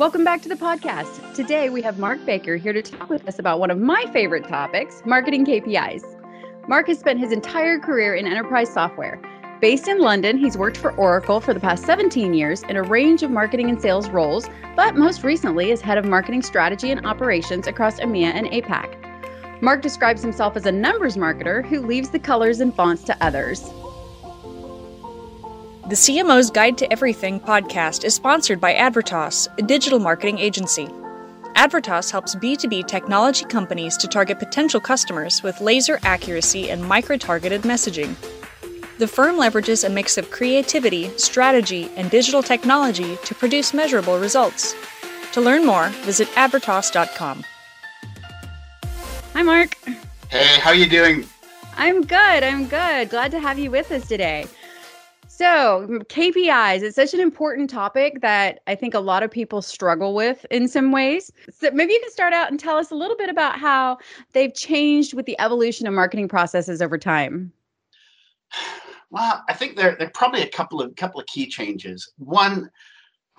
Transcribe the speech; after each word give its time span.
Welcome 0.00 0.24
back 0.24 0.40
to 0.40 0.48
the 0.48 0.54
podcast. 0.54 1.34
Today 1.34 1.68
we 1.68 1.82
have 1.82 1.98
Mark 1.98 2.24
Baker 2.24 2.56
here 2.56 2.72
to 2.72 2.80
talk 2.80 3.10
with 3.10 3.28
us 3.28 3.38
about 3.38 3.60
one 3.60 3.70
of 3.70 3.78
my 3.78 4.06
favorite 4.14 4.48
topics 4.48 5.02
marketing 5.04 5.44
KPIs. 5.44 6.02
Mark 6.66 6.86
has 6.86 6.98
spent 6.98 7.20
his 7.20 7.32
entire 7.32 7.78
career 7.78 8.14
in 8.14 8.26
enterprise 8.26 8.72
software. 8.72 9.20
Based 9.60 9.88
in 9.88 9.98
London, 9.98 10.38
he's 10.38 10.56
worked 10.56 10.78
for 10.78 10.92
Oracle 10.92 11.38
for 11.38 11.52
the 11.52 11.60
past 11.60 11.84
17 11.84 12.32
years 12.32 12.62
in 12.62 12.76
a 12.76 12.82
range 12.82 13.22
of 13.22 13.30
marketing 13.30 13.68
and 13.68 13.78
sales 13.78 14.08
roles, 14.08 14.48
but 14.74 14.96
most 14.96 15.22
recently 15.22 15.70
as 15.70 15.82
head 15.82 15.98
of 15.98 16.06
marketing 16.06 16.40
strategy 16.40 16.90
and 16.90 17.04
operations 17.04 17.66
across 17.66 18.00
EMEA 18.00 18.32
and 18.32 18.46
APAC. 18.46 19.60
Mark 19.60 19.82
describes 19.82 20.22
himself 20.22 20.56
as 20.56 20.64
a 20.64 20.72
numbers 20.72 21.18
marketer 21.18 21.62
who 21.62 21.78
leaves 21.78 22.08
the 22.08 22.18
colors 22.18 22.60
and 22.60 22.74
fonts 22.74 23.02
to 23.02 23.14
others. 23.22 23.70
The 25.88 25.96
CMO's 25.96 26.50
Guide 26.50 26.78
to 26.78 26.92
Everything 26.92 27.40
podcast 27.40 28.04
is 28.04 28.14
sponsored 28.14 28.60
by 28.60 28.74
Advertos, 28.74 29.48
a 29.58 29.62
digital 29.62 29.98
marketing 29.98 30.38
agency. 30.38 30.86
Advertos 31.56 32.12
helps 32.12 32.36
B2B 32.36 32.86
technology 32.86 33.44
companies 33.46 33.96
to 33.96 34.06
target 34.06 34.38
potential 34.38 34.78
customers 34.78 35.42
with 35.42 35.60
laser 35.60 35.98
accuracy 36.04 36.70
and 36.70 36.84
micro 36.84 37.16
targeted 37.16 37.62
messaging. 37.62 38.14
The 38.98 39.08
firm 39.08 39.36
leverages 39.36 39.82
a 39.82 39.88
mix 39.88 40.16
of 40.16 40.30
creativity, 40.30 41.08
strategy, 41.18 41.90
and 41.96 42.08
digital 42.08 42.42
technology 42.42 43.16
to 43.24 43.34
produce 43.34 43.74
measurable 43.74 44.18
results. 44.18 44.76
To 45.32 45.40
learn 45.40 45.66
more, 45.66 45.88
visit 46.04 46.28
advertos.com. 46.28 47.44
Hi, 49.32 49.42
Mark. 49.42 49.74
Hey, 50.28 50.60
how 50.60 50.70
are 50.70 50.76
you 50.76 50.88
doing? 50.88 51.26
I'm 51.76 52.02
good. 52.02 52.44
I'm 52.44 52.66
good. 52.68 53.08
Glad 53.08 53.30
to 53.32 53.40
have 53.40 53.58
you 53.58 53.70
with 53.70 53.90
us 53.90 54.06
today. 54.06 54.46
So, 55.40 55.86
KPIs, 56.10 56.82
it's 56.82 56.96
such 56.96 57.14
an 57.14 57.20
important 57.20 57.70
topic 57.70 58.20
that 58.20 58.60
I 58.66 58.74
think 58.74 58.92
a 58.92 59.00
lot 59.00 59.22
of 59.22 59.30
people 59.30 59.62
struggle 59.62 60.14
with 60.14 60.44
in 60.50 60.68
some 60.68 60.92
ways. 60.92 61.32
So, 61.50 61.70
maybe 61.70 61.94
you 61.94 62.00
can 62.00 62.10
start 62.10 62.34
out 62.34 62.50
and 62.50 62.60
tell 62.60 62.76
us 62.76 62.90
a 62.90 62.94
little 62.94 63.16
bit 63.16 63.30
about 63.30 63.58
how 63.58 63.96
they've 64.34 64.52
changed 64.52 65.14
with 65.14 65.24
the 65.24 65.40
evolution 65.40 65.86
of 65.86 65.94
marketing 65.94 66.28
processes 66.28 66.82
over 66.82 66.98
time. 66.98 67.54
Well, 69.08 69.42
I 69.48 69.54
think 69.54 69.76
there, 69.76 69.96
there 69.96 70.08
are 70.08 70.12
probably 70.14 70.42
a 70.42 70.48
couple 70.50 70.82
of 70.82 70.94
couple 70.96 71.18
of 71.18 71.26
key 71.26 71.46
changes. 71.46 72.12
One, 72.18 72.70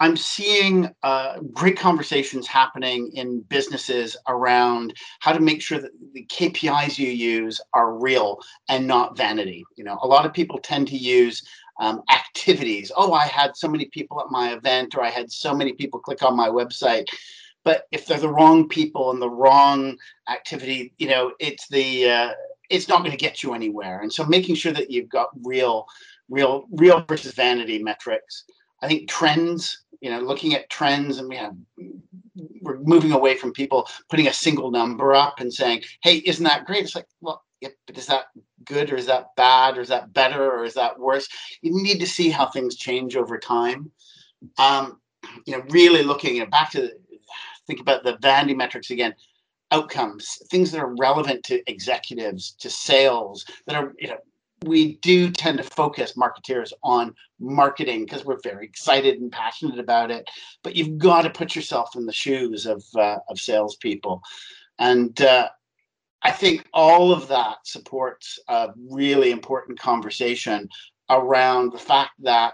I'm 0.02 0.17
seeing 0.17 0.89
uh, 1.03 1.38
great 1.53 1.77
conversations 1.77 2.47
happening 2.47 3.11
in 3.13 3.41
businesses 3.41 4.17
around 4.27 4.95
how 5.19 5.31
to 5.31 5.39
make 5.39 5.61
sure 5.61 5.79
that 5.79 5.91
the 6.13 6.25
KPIs 6.25 6.97
you 6.97 7.09
use 7.09 7.61
are 7.73 7.94
real 7.94 8.39
and 8.67 8.88
not 8.88 9.16
vanity. 9.16 9.63
You 9.75 9.83
know, 9.83 9.99
a 10.02 10.07
lot 10.07 10.25
of 10.25 10.33
people 10.33 10.57
tend 10.57 10.88
to 10.88 10.97
use 10.97 11.44
um, 11.80 12.02
activities. 12.11 12.91
Oh, 12.95 13.14
I 13.14 13.25
had 13.25 13.55
so 13.55 13.67
many 13.67 13.86
people 13.86 14.19
at 14.22 14.31
my 14.31 14.53
event, 14.53 14.95
or 14.95 15.03
I 15.03 15.09
had 15.09 15.31
so 15.31 15.53
many 15.53 15.73
people 15.73 16.00
click 16.00 16.23
on 16.23 16.36
my 16.36 16.50
website. 16.50 17.08
But 17.63 17.88
if 17.91 18.05
they're 18.05 18.19
the 18.19 18.30
wrong 18.30 18.67
people 18.67 19.11
and 19.11 19.22
the 19.22 19.30
wrong 19.30 19.97
activity, 20.30 20.94
you 20.97 21.08
know, 21.08 21.33
it's 21.39 21.67
the 21.67 22.09
uh, 22.09 22.31
it's 22.69 22.88
not 22.88 23.00
going 23.00 23.11
to 23.11 23.17
get 23.17 23.44
you 23.44 23.53
anywhere. 23.53 24.02
And 24.02 24.11
so, 24.11 24.25
making 24.25 24.55
sure 24.55 24.72
that 24.72 24.89
you've 24.89 25.09
got 25.09 25.30
real, 25.44 25.86
real, 26.30 26.66
real 26.72 27.03
versus 27.08 27.33
vanity 27.33 27.83
metrics. 27.83 28.45
I 28.81 28.88
think 28.88 29.08
trends, 29.08 29.83
you 30.00 30.09
know, 30.09 30.19
looking 30.19 30.56
at 30.56 30.69
trends, 30.69 31.19
and 31.19 31.30
we 31.30 31.35
have 31.35 31.56
we're 32.61 32.80
moving 32.80 33.11
away 33.11 33.35
from 33.35 33.53
people 33.53 33.88
putting 34.09 34.28
a 34.28 34.33
single 34.33 34.72
number 34.72 35.13
up 35.13 35.39
and 35.39 35.53
saying, 35.53 35.83
"Hey, 36.02 36.17
isn't 36.17 36.44
that 36.44 36.66
great?" 36.66 36.85
It's 36.85 36.95
like, 36.95 37.08
well, 37.19 37.44
yeah, 37.59 37.69
but 37.85 37.97
is 37.97 38.08
that 38.08 38.25
good 38.65 38.91
or 38.91 38.95
is 38.95 39.05
that 39.07 39.35
bad 39.35 39.77
or 39.77 39.81
is 39.81 39.89
that 39.89 40.13
better 40.13 40.51
or 40.51 40.63
is 40.63 40.73
that 40.75 40.99
worse? 40.99 41.27
You 41.61 41.71
need 41.73 41.99
to 41.99 42.07
see 42.07 42.29
how 42.29 42.47
things 42.47 42.75
change 42.75 43.15
over 43.15 43.37
time. 43.37 43.91
Um, 44.57 44.99
you 45.45 45.55
know, 45.55 45.63
really 45.69 46.03
looking 46.03 46.39
at 46.39 46.51
back 46.51 46.71
to 46.71 46.91
think 47.67 47.79
about 47.79 48.03
the 48.03 48.17
vanity 48.21 48.53
metrics 48.53 48.91
again. 48.91 49.15
Outcomes, 49.71 50.37
things 50.49 50.71
that 50.71 50.81
are 50.81 50.95
relevant 50.97 51.45
to 51.45 51.61
executives, 51.71 52.51
to 52.59 52.69
sales, 52.69 53.45
that 53.67 53.75
are 53.77 53.94
you 53.97 54.09
know 54.09 54.17
we 54.66 54.97
do 54.97 55.31
tend 55.31 55.57
to 55.57 55.63
focus 55.63 56.13
marketeers 56.13 56.71
on 56.83 57.16
marketing 57.39 58.05
because 58.05 58.25
we're 58.25 58.39
very 58.44 58.66
excited 58.66 59.19
and 59.19 59.31
passionate 59.31 59.79
about 59.79 60.11
it. 60.11 60.29
But 60.61 60.75
you've 60.75 60.97
got 60.97 61.21
to 61.23 61.29
put 61.29 61.55
yourself 61.55 61.95
in 61.95 62.05
the 62.05 62.13
shoes 62.13 62.66
of 62.66 62.83
uh, 62.95 63.19
of 63.29 63.39
salespeople, 63.39 64.21
and 64.77 65.19
uh, 65.21 65.50
I 66.23 66.31
think 66.31 66.67
all 66.73 67.11
of 67.11 67.27
that 67.29 67.57
supports 67.63 68.39
a 68.47 68.69
really 68.89 69.31
important 69.31 69.79
conversation 69.79 70.69
around 71.09 71.73
the 71.73 71.79
fact 71.79 72.11
that 72.19 72.53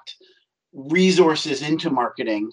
resources 0.74 1.62
into 1.62 1.90
marketing 1.90 2.52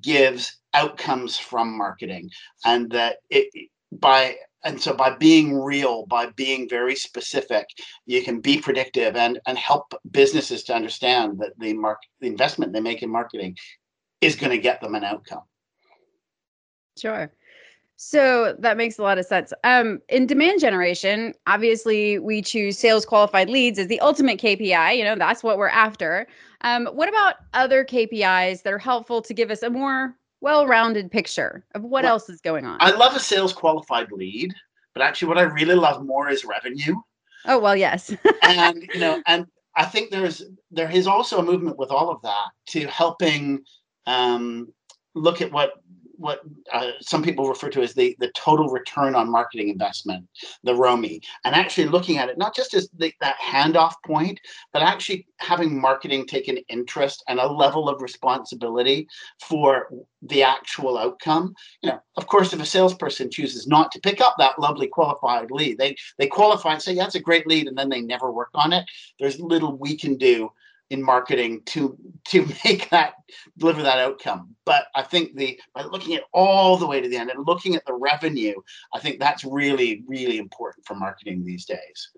gives 0.00 0.58
outcomes 0.72 1.36
from 1.36 1.76
marketing, 1.76 2.30
and 2.64 2.90
that 2.90 3.18
it 3.30 3.48
by 3.92 4.36
and 4.64 4.80
so 4.80 4.94
by 4.94 5.14
being 5.16 5.56
real 5.60 6.06
by 6.06 6.26
being 6.30 6.68
very 6.68 6.96
specific 6.96 7.66
you 8.06 8.22
can 8.22 8.40
be 8.40 8.58
predictive 8.58 9.14
and 9.14 9.38
and 9.46 9.56
help 9.56 9.94
businesses 10.10 10.64
to 10.64 10.74
understand 10.74 11.38
that 11.38 11.52
the 11.58 11.72
mark 11.74 11.98
the 12.20 12.26
investment 12.26 12.72
they 12.72 12.80
make 12.80 13.02
in 13.02 13.10
marketing 13.10 13.56
is 14.20 14.34
going 14.34 14.50
to 14.50 14.58
get 14.58 14.80
them 14.80 14.94
an 14.96 15.04
outcome. 15.04 15.42
Sure 16.98 17.30
so 17.96 18.56
that 18.58 18.76
makes 18.76 18.98
a 18.98 19.02
lot 19.02 19.18
of 19.18 19.26
sense. 19.26 19.52
Um, 19.62 20.00
in 20.08 20.26
demand 20.26 20.60
generation, 20.60 21.32
obviously, 21.46 22.18
we 22.18 22.42
choose 22.42 22.78
sales 22.78 23.06
qualified 23.06 23.48
leads 23.48 23.78
as 23.78 23.86
the 23.86 24.00
ultimate 24.00 24.40
KPI. 24.40 24.96
You 24.96 25.04
know, 25.04 25.16
that's 25.16 25.42
what 25.42 25.58
we're 25.58 25.68
after. 25.68 26.26
Um, 26.62 26.86
what 26.86 27.08
about 27.08 27.36
other 27.52 27.84
KPIs 27.84 28.62
that 28.62 28.72
are 28.72 28.78
helpful 28.78 29.22
to 29.22 29.34
give 29.34 29.50
us 29.50 29.62
a 29.62 29.70
more 29.70 30.16
well-rounded 30.44 31.10
picture 31.10 31.64
of 31.74 31.82
what 31.82 32.04
well, 32.04 32.12
else 32.12 32.28
is 32.28 32.40
going 32.40 32.66
on. 32.66 32.76
I 32.80 32.90
love 32.90 33.16
a 33.16 33.20
sales 33.20 33.54
qualified 33.54 34.12
lead, 34.12 34.52
but 34.92 35.02
actually 35.02 35.28
what 35.28 35.38
I 35.38 35.42
really 35.42 35.74
love 35.74 36.04
more 36.04 36.28
is 36.28 36.44
revenue. 36.44 36.96
Oh, 37.46 37.58
well, 37.58 37.74
yes. 37.74 38.14
and 38.42 38.82
you 38.92 39.00
know, 39.00 39.22
and 39.26 39.46
I 39.74 39.86
think 39.86 40.10
there's 40.10 40.42
there 40.70 40.90
is 40.90 41.06
also 41.06 41.38
a 41.38 41.42
movement 41.42 41.78
with 41.78 41.90
all 41.90 42.10
of 42.10 42.20
that 42.22 42.50
to 42.68 42.86
helping 42.86 43.64
um, 44.06 44.72
look 45.14 45.40
at 45.40 45.50
what 45.50 45.72
what 46.18 46.40
uh, 46.72 46.90
some 47.00 47.22
people 47.22 47.48
refer 47.48 47.68
to 47.70 47.82
as 47.82 47.94
the, 47.94 48.16
the 48.18 48.30
total 48.32 48.68
return 48.68 49.14
on 49.14 49.30
marketing 49.30 49.68
investment, 49.68 50.26
the 50.62 50.72
ROMI, 50.72 51.20
and 51.44 51.54
actually 51.54 51.86
looking 51.86 52.18
at 52.18 52.28
it 52.28 52.38
not 52.38 52.54
just 52.54 52.74
as 52.74 52.88
the, 52.96 53.12
that 53.20 53.36
handoff 53.38 53.94
point, 54.04 54.40
but 54.72 54.82
actually 54.82 55.26
having 55.38 55.80
marketing 55.80 56.26
take 56.26 56.48
an 56.48 56.58
interest 56.68 57.22
and 57.28 57.38
a 57.38 57.46
level 57.46 57.88
of 57.88 58.02
responsibility 58.02 59.06
for 59.40 59.88
the 60.22 60.42
actual 60.42 60.98
outcome. 60.98 61.54
You 61.82 61.90
know, 61.90 62.00
of 62.16 62.26
course, 62.26 62.52
if 62.52 62.60
a 62.60 62.66
salesperson 62.66 63.30
chooses 63.30 63.66
not 63.66 63.92
to 63.92 64.00
pick 64.00 64.20
up 64.20 64.36
that 64.38 64.58
lovely 64.58 64.86
qualified 64.86 65.50
lead, 65.50 65.78
they 65.78 65.96
they 66.18 66.26
qualify 66.26 66.72
and 66.72 66.82
say, 66.82 66.92
yeah, 66.92 67.04
that's 67.04 67.14
a 67.14 67.20
great 67.20 67.46
lead, 67.46 67.66
and 67.66 67.76
then 67.76 67.88
they 67.88 68.00
never 68.00 68.32
work 68.32 68.50
on 68.54 68.72
it. 68.72 68.84
There's 69.18 69.38
little 69.40 69.76
we 69.76 69.96
can 69.96 70.16
do 70.16 70.50
in 70.90 71.02
marketing 71.02 71.62
to 71.66 71.96
to 72.24 72.46
make 72.64 72.90
that 72.90 73.14
deliver 73.58 73.82
that 73.82 73.98
outcome. 73.98 74.54
But 74.64 74.86
i 74.94 75.02
think 75.02 75.36
the 75.36 75.58
by 75.74 75.82
looking 75.82 76.14
at 76.14 76.24
all 76.32 76.76
the 76.76 76.86
way 76.86 77.00
to 77.00 77.08
the 77.08 77.16
end 77.16 77.30
and 77.30 77.46
looking 77.46 77.74
at 77.74 77.84
the 77.86 77.94
revenue 77.94 78.54
i 78.92 79.00
think 79.00 79.18
that's 79.18 79.44
really 79.44 80.04
really 80.06 80.38
important 80.38 80.86
for 80.86 80.94
marketing 80.94 81.44
these 81.44 81.64
days. 81.64 82.10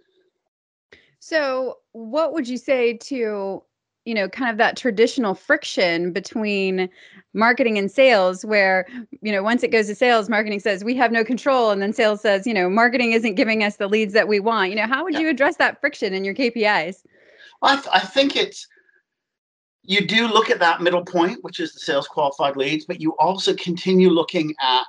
So 1.18 1.78
what 1.92 2.32
would 2.34 2.48
you 2.48 2.56
say 2.56 2.94
to 2.94 3.62
you 4.04 4.14
know 4.14 4.28
kind 4.28 4.50
of 4.50 4.56
that 4.56 4.76
traditional 4.76 5.34
friction 5.34 6.12
between 6.12 6.88
marketing 7.34 7.76
and 7.76 7.90
sales 7.90 8.44
where 8.44 8.86
you 9.20 9.32
know 9.32 9.42
once 9.42 9.62
it 9.62 9.72
goes 9.72 9.88
to 9.88 9.94
sales 9.94 10.28
marketing 10.28 10.60
says 10.60 10.84
we 10.84 10.94
have 10.94 11.12
no 11.12 11.24
control 11.24 11.70
and 11.70 11.82
then 11.82 11.92
sales 11.92 12.20
says 12.22 12.46
you 12.46 12.54
know 12.54 12.70
marketing 12.70 13.12
isn't 13.12 13.34
giving 13.34 13.62
us 13.64 13.76
the 13.76 13.88
leads 13.88 14.14
that 14.14 14.28
we 14.28 14.40
want. 14.40 14.70
You 14.70 14.76
know 14.76 14.86
how 14.86 15.04
would 15.04 15.14
yeah. 15.14 15.20
you 15.20 15.28
address 15.28 15.56
that 15.56 15.80
friction 15.80 16.14
in 16.14 16.24
your 16.24 16.34
kpis 16.34 17.02
I, 17.62 17.76
th- 17.76 17.88
I 17.92 18.00
think 18.00 18.36
it's 18.36 18.66
you 19.86 20.06
do 20.06 20.26
look 20.26 20.50
at 20.50 20.58
that 20.58 20.82
middle 20.82 21.04
point, 21.04 21.38
which 21.42 21.60
is 21.60 21.72
the 21.72 21.80
sales 21.80 22.08
qualified 22.08 22.56
leads, 22.56 22.84
but 22.84 23.00
you 23.00 23.16
also 23.18 23.54
continue 23.54 24.10
looking 24.10 24.54
at 24.60 24.86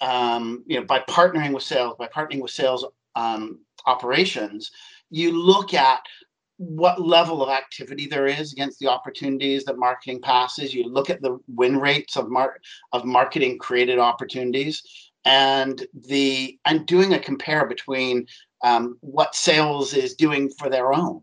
um, 0.00 0.64
you 0.66 0.78
know 0.78 0.86
by 0.86 1.00
partnering 1.00 1.52
with 1.52 1.62
sales, 1.62 1.94
by 1.98 2.08
partnering 2.08 2.40
with 2.40 2.50
sales 2.50 2.86
um, 3.14 3.60
operations, 3.86 4.70
you 5.10 5.32
look 5.32 5.74
at 5.74 6.00
what 6.56 7.00
level 7.00 7.42
of 7.42 7.48
activity 7.48 8.06
there 8.06 8.26
is 8.26 8.52
against 8.52 8.78
the 8.80 8.86
opportunities 8.86 9.64
that 9.64 9.78
marketing 9.78 10.20
passes. 10.20 10.74
You 10.74 10.84
look 10.84 11.08
at 11.08 11.22
the 11.22 11.38
win 11.48 11.78
rates 11.78 12.16
of 12.16 12.28
mar- 12.28 12.58
of 12.92 13.04
marketing 13.04 13.58
created 13.58 13.98
opportunities, 13.98 14.82
and 15.24 15.86
the 16.08 16.58
and 16.66 16.86
doing 16.86 17.14
a 17.14 17.18
compare 17.18 17.66
between 17.66 18.26
um, 18.62 18.98
what 19.00 19.34
sales 19.34 19.94
is 19.94 20.14
doing 20.14 20.50
for 20.58 20.68
their 20.68 20.92
own 20.92 21.22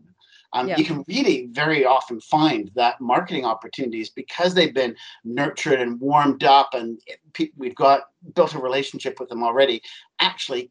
um, 0.52 0.68
yeah. 0.68 0.76
you 0.76 0.84
can 0.84 1.04
really 1.08 1.48
very 1.52 1.84
often 1.84 2.20
find 2.20 2.70
that 2.74 3.00
marketing 3.00 3.44
opportunities 3.44 4.10
because 4.10 4.54
they've 4.54 4.74
been 4.74 4.96
nurtured 5.24 5.80
and 5.80 6.00
warmed 6.00 6.44
up 6.44 6.74
and 6.74 7.00
we've 7.56 7.74
got 7.74 8.02
built 8.34 8.54
a 8.54 8.58
relationship 8.58 9.20
with 9.20 9.28
them 9.28 9.42
already 9.42 9.82
actually 10.20 10.70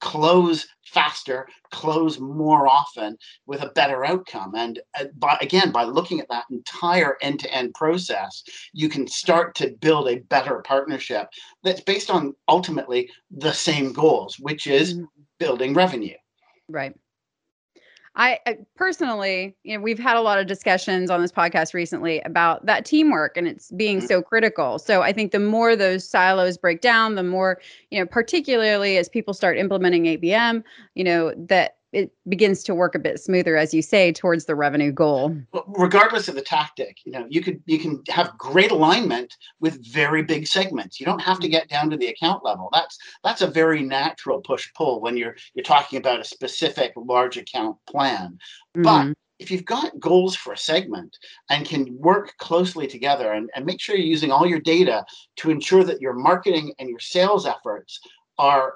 close 0.00 0.66
faster, 0.86 1.46
close 1.70 2.18
more 2.18 2.66
often 2.66 3.16
with 3.46 3.62
a 3.62 3.70
better 3.74 4.04
outcome. 4.04 4.54
And 4.56 4.80
uh, 4.98 5.04
by, 5.18 5.36
again, 5.40 5.70
by 5.70 5.84
looking 5.84 6.20
at 6.20 6.28
that 6.30 6.44
entire 6.50 7.16
end 7.20 7.40
to 7.40 7.54
end 7.54 7.74
process, 7.74 8.42
you 8.72 8.88
can 8.88 9.06
start 9.06 9.54
to 9.56 9.76
build 9.80 10.08
a 10.08 10.20
better 10.20 10.62
partnership 10.62 11.28
that's 11.62 11.82
based 11.82 12.10
on 12.10 12.34
ultimately 12.48 13.10
the 13.30 13.52
same 13.52 13.92
goals, 13.92 14.38
which 14.38 14.66
is 14.66 14.94
mm-hmm. 14.94 15.04
building 15.38 15.74
revenue. 15.74 16.16
Right. 16.68 16.94
I, 18.20 18.38
I, 18.46 18.58
personally, 18.76 19.56
you 19.64 19.74
know, 19.74 19.82
we've 19.82 19.98
had 19.98 20.14
a 20.14 20.20
lot 20.20 20.38
of 20.38 20.46
discussions 20.46 21.10
on 21.10 21.22
this 21.22 21.32
podcast 21.32 21.72
recently 21.72 22.20
about 22.20 22.66
that 22.66 22.84
teamwork 22.84 23.38
and 23.38 23.48
it's 23.48 23.70
being 23.70 23.96
mm-hmm. 23.96 24.08
so 24.08 24.20
critical. 24.20 24.78
So 24.78 25.00
I 25.00 25.10
think 25.10 25.32
the 25.32 25.38
more 25.38 25.74
those 25.74 26.06
silos 26.06 26.58
break 26.58 26.82
down, 26.82 27.14
the 27.14 27.22
more, 27.22 27.62
you 27.90 27.98
know, 27.98 28.04
particularly 28.04 28.98
as 28.98 29.08
people 29.08 29.32
start 29.32 29.56
implementing 29.56 30.04
ABM, 30.04 30.62
you 30.94 31.02
know, 31.02 31.32
that 31.34 31.78
it 31.92 32.12
begins 32.28 32.62
to 32.64 32.74
work 32.74 32.94
a 32.94 32.98
bit 32.98 33.20
smoother 33.20 33.56
as 33.56 33.74
you 33.74 33.82
say 33.82 34.12
towards 34.12 34.44
the 34.44 34.54
revenue 34.54 34.92
goal. 34.92 35.36
Regardless 35.66 36.28
of 36.28 36.34
the 36.34 36.42
tactic 36.42 36.98
you 37.04 37.12
know 37.12 37.26
you 37.28 37.40
could 37.40 37.60
you 37.66 37.78
can 37.78 38.02
have 38.08 38.36
great 38.38 38.70
alignment 38.70 39.34
with 39.60 39.84
very 39.92 40.22
big 40.22 40.46
segments. 40.46 41.00
You 41.00 41.06
don't 41.06 41.22
have 41.22 41.40
to 41.40 41.48
get 41.48 41.68
down 41.68 41.90
to 41.90 41.96
the 41.96 42.08
account 42.08 42.44
level. 42.44 42.68
That's 42.72 42.98
that's 43.24 43.42
a 43.42 43.46
very 43.46 43.82
natural 43.82 44.40
push 44.40 44.68
pull 44.74 45.00
when 45.00 45.16
you're 45.16 45.36
you're 45.54 45.64
talking 45.64 45.98
about 45.98 46.20
a 46.20 46.24
specific 46.24 46.92
large 46.96 47.36
account 47.36 47.76
plan. 47.88 48.38
Mm-hmm. 48.76 48.82
but 48.82 49.14
if 49.40 49.50
you've 49.50 49.64
got 49.64 49.98
goals 49.98 50.36
for 50.36 50.52
a 50.52 50.58
segment 50.58 51.16
and 51.48 51.66
can 51.66 51.98
work 51.98 52.34
closely 52.36 52.86
together 52.86 53.32
and, 53.32 53.50
and 53.56 53.64
make 53.64 53.80
sure 53.80 53.96
you're 53.96 54.04
using 54.04 54.30
all 54.30 54.46
your 54.46 54.60
data 54.60 55.02
to 55.36 55.50
ensure 55.50 55.82
that 55.82 56.00
your 56.00 56.12
marketing 56.12 56.74
and 56.78 56.90
your 56.90 56.98
sales 56.98 57.46
efforts 57.46 58.00
are 58.38 58.74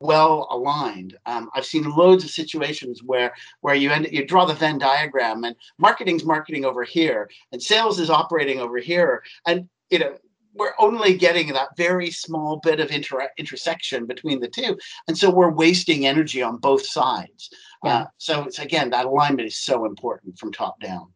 well 0.00 0.46
aligned. 0.50 1.16
Um, 1.26 1.50
I've 1.54 1.66
seen 1.66 1.84
loads 1.84 2.24
of 2.24 2.30
situations 2.30 3.02
where 3.02 3.32
where 3.60 3.74
you 3.74 3.90
end 3.90 4.08
you 4.10 4.26
draw 4.26 4.44
the 4.44 4.54
Venn 4.54 4.78
diagram 4.78 5.44
and 5.44 5.56
marketing's 5.78 6.24
marketing 6.24 6.64
over 6.64 6.84
here 6.84 7.30
and 7.52 7.62
sales 7.62 7.98
is 7.98 8.10
operating 8.10 8.60
over 8.60 8.78
here. 8.78 9.22
And 9.46 9.68
you 9.90 9.98
know 9.98 10.16
we're 10.54 10.74
only 10.78 11.14
getting 11.14 11.52
that 11.52 11.76
very 11.76 12.10
small 12.10 12.56
bit 12.62 12.80
of 12.80 12.90
inter- 12.90 13.28
intersection 13.36 14.06
between 14.06 14.40
the 14.40 14.48
two. 14.48 14.78
And 15.06 15.16
so 15.16 15.28
we're 15.30 15.50
wasting 15.50 16.06
energy 16.06 16.42
on 16.42 16.56
both 16.56 16.86
sides. 16.86 17.50
Yeah. 17.84 17.96
uh, 17.96 18.06
so 18.16 18.44
it's 18.44 18.58
again 18.58 18.90
that 18.90 19.06
alignment 19.06 19.48
is 19.48 19.58
so 19.58 19.84
important 19.84 20.38
from 20.38 20.52
top 20.52 20.80
down. 20.80 21.08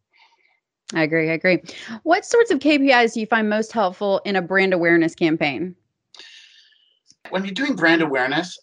I 0.92 1.04
agree 1.04 1.30
i 1.30 1.34
agree. 1.34 1.62
What 2.02 2.24
sorts 2.24 2.50
of 2.50 2.58
kpis 2.60 3.14
do 3.14 3.20
you 3.20 3.26
find 3.26 3.48
most 3.48 3.72
helpful 3.72 4.20
in 4.24 4.36
a 4.36 4.42
brand 4.42 4.72
awareness 4.72 5.14
campaign 5.14 5.74
when 7.28 7.44
you're 7.44 7.54
doing 7.54 7.76
brand 7.76 8.02
awareness, 8.02 8.58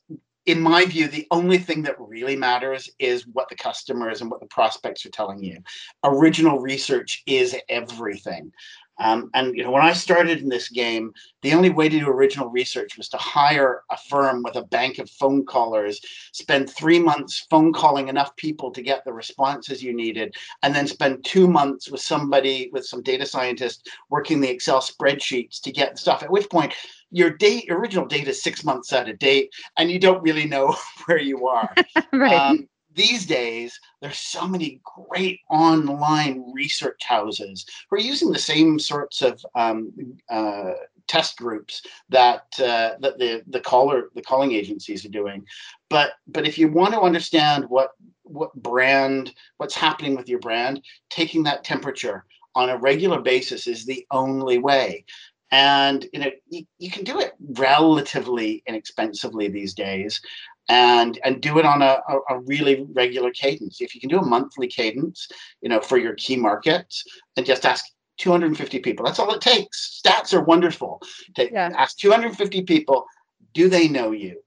in 0.46 0.62
my 0.62 0.86
view, 0.86 1.08
the 1.08 1.28
only 1.30 1.58
thing 1.58 1.84
that 1.84 2.00
really 2.00 2.36
matters 2.36 2.90
is 3.00 3.28
what 3.28 3.50
the 3.50 3.56
customers 3.56 4.22
and 4.22 4.32
what 4.32 4.40
the 4.40 4.48
prospects 4.48 5.06
are 5.06 5.10
telling 5.10 5.44
you. 5.44 5.60
Original 6.06 6.60
research 6.60 7.22
is 7.28 7.56
everything. 7.70 8.52
Um, 9.00 9.30
and 9.34 9.56
you 9.56 9.64
know, 9.64 9.72
when 9.72 9.84
I 9.84 9.94
started 9.94 10.40
in 10.42 10.50
this 10.50 10.70
game, 10.70 11.14
the 11.44 11.54
only 11.54 11.70
way 11.70 11.88
to 11.88 12.00
do 12.00 12.08
original 12.08 12.50
research 12.50 12.98
was 12.98 13.10
to 13.10 13.18
hire 13.18 13.84
a 13.92 13.98
firm 14.10 14.42
with 14.44 14.56
a 14.56 14.64
bank 14.64 14.98
of 14.98 15.10
phone 15.10 15.46
callers, 15.46 16.02
spend 16.32 16.70
three 16.70 16.98
months 16.98 17.46
phone 17.50 17.74
calling 17.74 18.08
enough 18.08 18.36
people 18.38 18.72
to 18.72 18.82
get 18.82 19.06
the 19.06 19.14
responses 19.14 19.84
you 19.84 19.94
needed, 19.94 20.34
and 20.64 20.74
then 20.74 20.88
spend 20.88 21.24
two 21.24 21.48
months 21.48 21.92
with 21.92 22.02
somebody 22.02 22.70
with 22.74 22.86
some 22.86 23.04
data 23.04 23.26
scientist 23.26 23.88
working 24.10 24.42
the 24.42 24.50
Excel 24.50 24.82
spreadsheets 24.82 25.62
to 25.62 25.72
get 25.72 25.92
the 25.92 25.98
stuff. 25.98 26.24
At 26.24 26.32
which 26.32 26.50
point, 26.50 26.74
your 27.12 27.32
date, 27.32 27.66
original 27.70 28.06
date 28.06 28.28
is 28.28 28.42
six 28.42 28.64
months 28.64 28.94
out 28.94 29.10
of 29.10 29.20
date, 29.20 29.54
and 29.78 29.90
you 29.90 30.00
don't 30.00 30.24
really 30.24 30.46
know 30.46 30.76
where 31.06 31.20
you 31.20 31.48
are. 31.48 31.74
right. 32.14 32.34
Um, 32.34 32.68
these 32.94 33.28
days, 33.28 33.80
there's 34.02 34.18
so 34.18 34.48
many 34.48 34.82
great 34.84 35.40
online 35.50 36.52
research 36.54 37.04
houses 37.04 37.66
who 37.90 37.98
are 37.98 38.00
using 38.00 38.32
the 38.32 38.40
same 38.40 38.80
sorts 38.80 39.22
of 39.22 39.46
um, 39.54 39.94
uh, 40.30 40.72
test 41.08 41.38
groups 41.38 41.84
that 42.10 42.46
uh, 42.60 42.98
that 43.00 43.20
the 43.20 43.44
the 43.48 43.60
caller 43.60 44.10
the 44.16 44.22
calling 44.22 44.52
agencies 44.52 45.06
are 45.06 45.10
doing. 45.10 45.46
But 45.90 46.14
but 46.28 46.48
if 46.48 46.58
you 46.58 46.72
want 46.72 46.94
to 46.96 47.02
understand 47.02 47.66
what 47.70 47.92
what 48.24 48.54
brand 48.56 49.34
what's 49.58 49.76
happening 49.76 50.16
with 50.16 50.28
your 50.28 50.40
brand, 50.40 50.82
taking 51.12 51.44
that 51.44 51.64
temperature 51.64 52.26
on 52.56 52.72
a 52.72 52.78
regular 52.78 53.22
basis 53.22 53.68
is 53.68 53.86
the 53.86 54.06
only 54.10 54.58
way 54.58 55.06
and 55.52 56.06
you 56.14 56.20
know 56.20 56.32
you, 56.50 56.66
you 56.80 56.92
can 56.92 57.04
do 57.04 57.20
it 57.20 57.34
relatively 57.40 58.64
inexpensively 58.68 59.48
these 59.48 59.74
days 59.74 60.22
and 60.70 61.20
and 61.24 61.42
do 61.42 61.60
it 61.60 61.66
on 61.66 61.82
a, 61.82 62.00
a, 62.30 62.40
really 62.42 62.86
regular 62.94 63.32
cadence. 63.32 63.80
If 63.80 63.96
you 63.96 64.02
can 64.02 64.10
do 64.10 64.20
a 64.20 64.26
monthly 64.26 64.68
cadence 64.68 65.28
you 65.62 65.70
know 65.70 65.80
for 65.80 65.98
your 65.98 66.16
key 66.16 66.36
markets 66.36 67.04
and 67.36 67.46
just 67.46 67.66
ask 67.66 67.86
250 68.18 68.80
people 68.80 69.06
that's 69.06 69.20
all 69.20 69.34
it 69.34 69.42
takes. 69.42 70.02
Stats 70.04 70.34
are 70.34 70.44
wonderful. 70.44 71.02
To 71.36 71.50
yeah. 71.52 71.72
ask 71.78 71.98
250 71.98 72.64
people 72.64 73.06
do 73.54 73.70
they 73.70 73.88
know 73.88 74.12
you? 74.12 74.42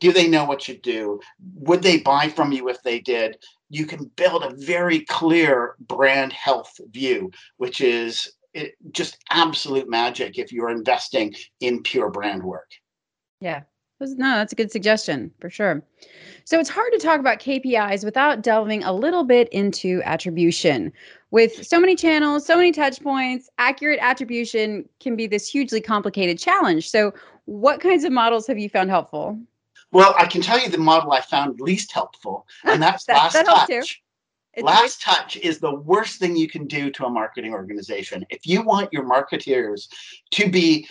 Do 0.00 0.12
they 0.12 0.26
know 0.26 0.44
what 0.44 0.66
you 0.66 0.78
do? 0.78 1.20
Would 1.54 1.82
they 1.82 1.98
buy 1.98 2.28
from 2.28 2.50
you 2.50 2.68
if 2.68 2.82
they 2.82 2.98
did? 2.98 3.36
You 3.70 3.86
can 3.86 4.10
build 4.16 4.42
a 4.42 4.54
very 4.56 5.00
clear 5.00 5.76
brand 5.78 6.32
health 6.32 6.72
view 6.90 7.30
which 7.58 7.80
is 7.80 8.32
it, 8.54 8.74
just 8.90 9.18
absolute 9.30 9.88
magic 9.88 10.38
if 10.38 10.52
you're 10.52 10.70
investing 10.70 11.34
in 11.60 11.82
pure 11.82 12.10
brand 12.10 12.42
work. 12.42 12.70
Yeah. 13.40 13.62
No, 14.00 14.36
that's 14.36 14.52
a 14.52 14.56
good 14.56 14.72
suggestion 14.72 15.30
for 15.40 15.48
sure. 15.48 15.82
So 16.44 16.58
it's 16.58 16.68
hard 16.68 16.92
to 16.92 16.98
talk 16.98 17.20
about 17.20 17.38
KPIs 17.38 18.04
without 18.04 18.42
delving 18.42 18.82
a 18.82 18.92
little 18.92 19.22
bit 19.22 19.48
into 19.50 20.02
attribution. 20.04 20.92
With 21.30 21.64
so 21.64 21.78
many 21.78 21.94
channels, 21.94 22.44
so 22.44 22.56
many 22.56 22.72
touch 22.72 23.00
points, 23.00 23.48
accurate 23.58 24.00
attribution 24.02 24.88
can 24.98 25.14
be 25.14 25.28
this 25.28 25.48
hugely 25.48 25.80
complicated 25.80 26.38
challenge. 26.38 26.90
So, 26.90 27.14
what 27.44 27.80
kinds 27.80 28.04
of 28.04 28.12
models 28.12 28.46
have 28.48 28.58
you 28.58 28.68
found 28.68 28.90
helpful? 28.90 29.38
Well, 29.92 30.14
I 30.18 30.26
can 30.26 30.40
tell 30.40 30.58
you 30.58 30.68
the 30.68 30.78
model 30.78 31.12
I 31.12 31.20
found 31.20 31.60
least 31.60 31.92
helpful, 31.92 32.46
and 32.64 32.82
that's 32.82 33.04
that, 33.06 33.16
last 33.16 33.32
that 33.34 33.46
touch. 33.46 34.01
It's 34.54 34.64
Last 34.64 35.00
touch 35.00 35.36
is 35.36 35.60
the 35.60 35.74
worst 35.74 36.18
thing 36.18 36.36
you 36.36 36.48
can 36.48 36.66
do 36.66 36.90
to 36.90 37.06
a 37.06 37.10
marketing 37.10 37.52
organization. 37.52 38.26
If 38.28 38.46
you 38.46 38.62
want 38.62 38.92
your 38.92 39.04
marketeers 39.04 39.88
to 40.32 40.50
be 40.50 40.86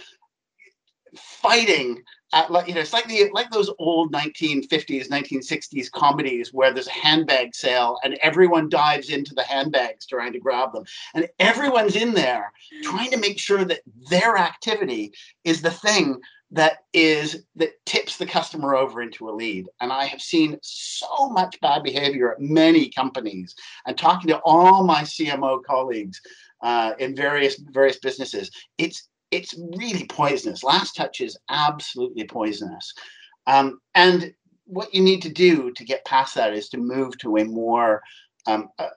fighting 1.15 2.01
at, 2.33 2.49
you 2.67 2.73
know, 2.73 2.81
it's 2.81 2.93
like 2.93 3.07
the 3.07 3.29
like 3.33 3.49
those 3.51 3.69
old 3.77 4.11
1950s, 4.13 5.09
1960s 5.09 5.91
comedies 5.91 6.53
where 6.53 6.73
there's 6.73 6.87
a 6.87 6.91
handbag 6.91 7.53
sale 7.53 7.97
and 8.03 8.17
everyone 8.21 8.69
dives 8.69 9.09
into 9.09 9.33
the 9.33 9.43
handbags 9.43 10.05
trying 10.05 10.33
to 10.33 10.39
grab 10.39 10.73
them, 10.73 10.83
and 11.13 11.27
everyone's 11.39 11.95
in 11.95 12.13
there 12.13 12.51
trying 12.83 13.11
to 13.11 13.17
make 13.17 13.39
sure 13.39 13.65
that 13.65 13.81
their 14.09 14.37
activity 14.37 15.11
is 15.43 15.61
the 15.61 15.71
thing 15.71 16.19
that 16.51 16.79
is 16.93 17.43
that 17.55 17.73
tips 17.85 18.17
the 18.17 18.25
customer 18.25 18.75
over 18.75 19.01
into 19.01 19.29
a 19.29 19.31
lead. 19.31 19.67
And 19.79 19.91
i 19.91 20.05
have 20.05 20.21
seen 20.21 20.57
so 20.61 21.29
much 21.29 21.59
bad 21.61 21.83
behavior 21.83 22.33
at 22.33 22.41
many 22.41 22.89
companies. 22.89 23.55
And 23.85 23.97
talking 23.97 24.29
to 24.29 24.39
all 24.45 24.83
my 24.83 25.01
cmo 25.01 25.63
colleagues 25.63 26.21
uh, 26.61 26.93
in 26.99 27.15
various 27.15 27.57
various 27.57 27.97
businesses 27.97 28.51
it's 28.77 29.09
it's 29.31 29.55
really 29.77 30.05
poisonous 30.07 30.63
last 30.63 30.93
touch 30.93 31.21
is 31.21 31.37
absolutely 31.49 32.25
poisonous 32.25 32.93
um, 33.47 33.79
and 33.95 34.33
what 34.65 34.93
you 34.93 35.01
need 35.01 35.21
to 35.21 35.29
do 35.29 35.71
to 35.73 35.83
get 35.83 36.05
past 36.05 36.35
that 36.35 36.53
is 36.53 36.69
to 36.69 36.77
move 36.77 37.17
to 37.17 37.37
a 37.37 37.43
more 37.43 38.01
um, 38.47 38.69
uh, 38.79 38.87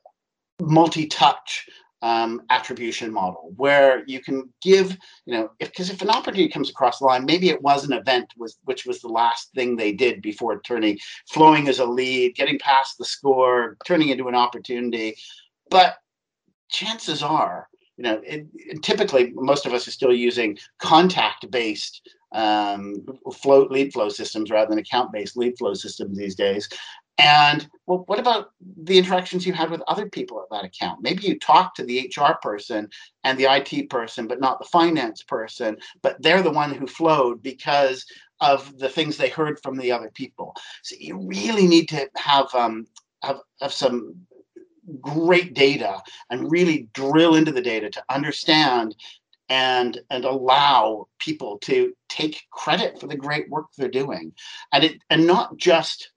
multi-touch 0.60 1.66
um, 2.02 2.42
attribution 2.50 3.10
model 3.10 3.52
where 3.56 4.04
you 4.06 4.20
can 4.20 4.52
give, 4.60 4.96
you 5.24 5.34
know, 5.34 5.50
because 5.58 5.88
if, 5.88 5.96
if, 5.96 6.02
an 6.02 6.10
opportunity 6.10 6.50
comes 6.50 6.68
across 6.68 6.98
the 6.98 7.06
line, 7.06 7.24
maybe 7.24 7.48
it 7.48 7.62
was 7.62 7.84
an 7.84 7.94
event 7.94 8.30
was 8.36 8.58
which 8.64 8.84
was 8.84 9.00
the 9.00 9.08
last 9.08 9.50
thing 9.54 9.74
they 9.74 9.90
did 9.90 10.20
before 10.20 10.60
turning, 10.60 10.98
flowing 11.30 11.66
as 11.66 11.78
a 11.78 11.84
lead, 11.84 12.36
getting 12.36 12.58
past 12.58 12.98
the 12.98 13.06
score, 13.06 13.78
turning 13.86 14.10
into 14.10 14.28
an 14.28 14.34
opportunity. 14.34 15.16
But 15.70 15.96
chances 16.70 17.22
are, 17.22 17.68
you 17.96 18.02
know, 18.02 18.20
it, 18.24 18.46
it, 18.54 18.82
typically 18.82 19.32
most 19.34 19.66
of 19.66 19.72
us 19.72 19.86
are 19.86 19.92
still 19.92 20.12
using 20.12 20.58
contact-based 20.78 22.08
um, 22.32 23.04
flow 23.32 23.66
lead 23.66 23.92
flow 23.92 24.08
systems 24.08 24.50
rather 24.50 24.68
than 24.68 24.78
account-based 24.78 25.36
lead 25.36 25.56
flow 25.56 25.74
systems 25.74 26.18
these 26.18 26.34
days. 26.34 26.68
And 27.16 27.68
well, 27.86 28.02
what 28.06 28.18
about 28.18 28.50
the 28.82 28.98
interactions 28.98 29.46
you 29.46 29.52
had 29.52 29.70
with 29.70 29.82
other 29.86 30.08
people 30.08 30.40
at 30.40 30.50
that 30.50 30.64
account? 30.64 31.00
Maybe 31.00 31.22
you 31.28 31.38
talked 31.38 31.76
to 31.76 31.84
the 31.84 32.12
HR 32.16 32.34
person 32.42 32.88
and 33.22 33.38
the 33.38 33.44
IT 33.44 33.88
person, 33.88 34.26
but 34.26 34.40
not 34.40 34.58
the 34.58 34.66
finance 34.66 35.22
person, 35.22 35.76
but 36.02 36.20
they're 36.20 36.42
the 36.42 36.50
one 36.50 36.74
who 36.74 36.88
flowed 36.88 37.40
because 37.40 38.04
of 38.40 38.76
the 38.78 38.88
things 38.88 39.16
they 39.16 39.28
heard 39.28 39.60
from 39.62 39.76
the 39.76 39.92
other 39.92 40.10
people. 40.14 40.56
So 40.82 40.96
you 40.98 41.18
really 41.24 41.68
need 41.68 41.88
to 41.90 42.08
have 42.16 42.52
um, 42.52 42.86
have, 43.22 43.38
have 43.60 43.72
some 43.72 44.16
great 45.00 45.54
data 45.54 46.02
and 46.30 46.50
really 46.50 46.88
drill 46.92 47.34
into 47.34 47.52
the 47.52 47.62
data 47.62 47.90
to 47.90 48.04
understand 48.10 48.94
and 49.48 50.00
and 50.10 50.24
allow 50.24 51.06
people 51.18 51.58
to 51.58 51.92
take 52.08 52.42
credit 52.50 52.98
for 52.98 53.06
the 53.06 53.16
great 53.16 53.48
work 53.50 53.66
they're 53.76 53.88
doing. 53.88 54.32
And 54.72 54.84
it 54.84 55.02
and 55.10 55.26
not 55.26 55.56
just 55.56 56.10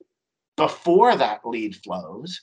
before 0.56 1.14
that 1.16 1.40
lead 1.44 1.76
flows 1.76 2.40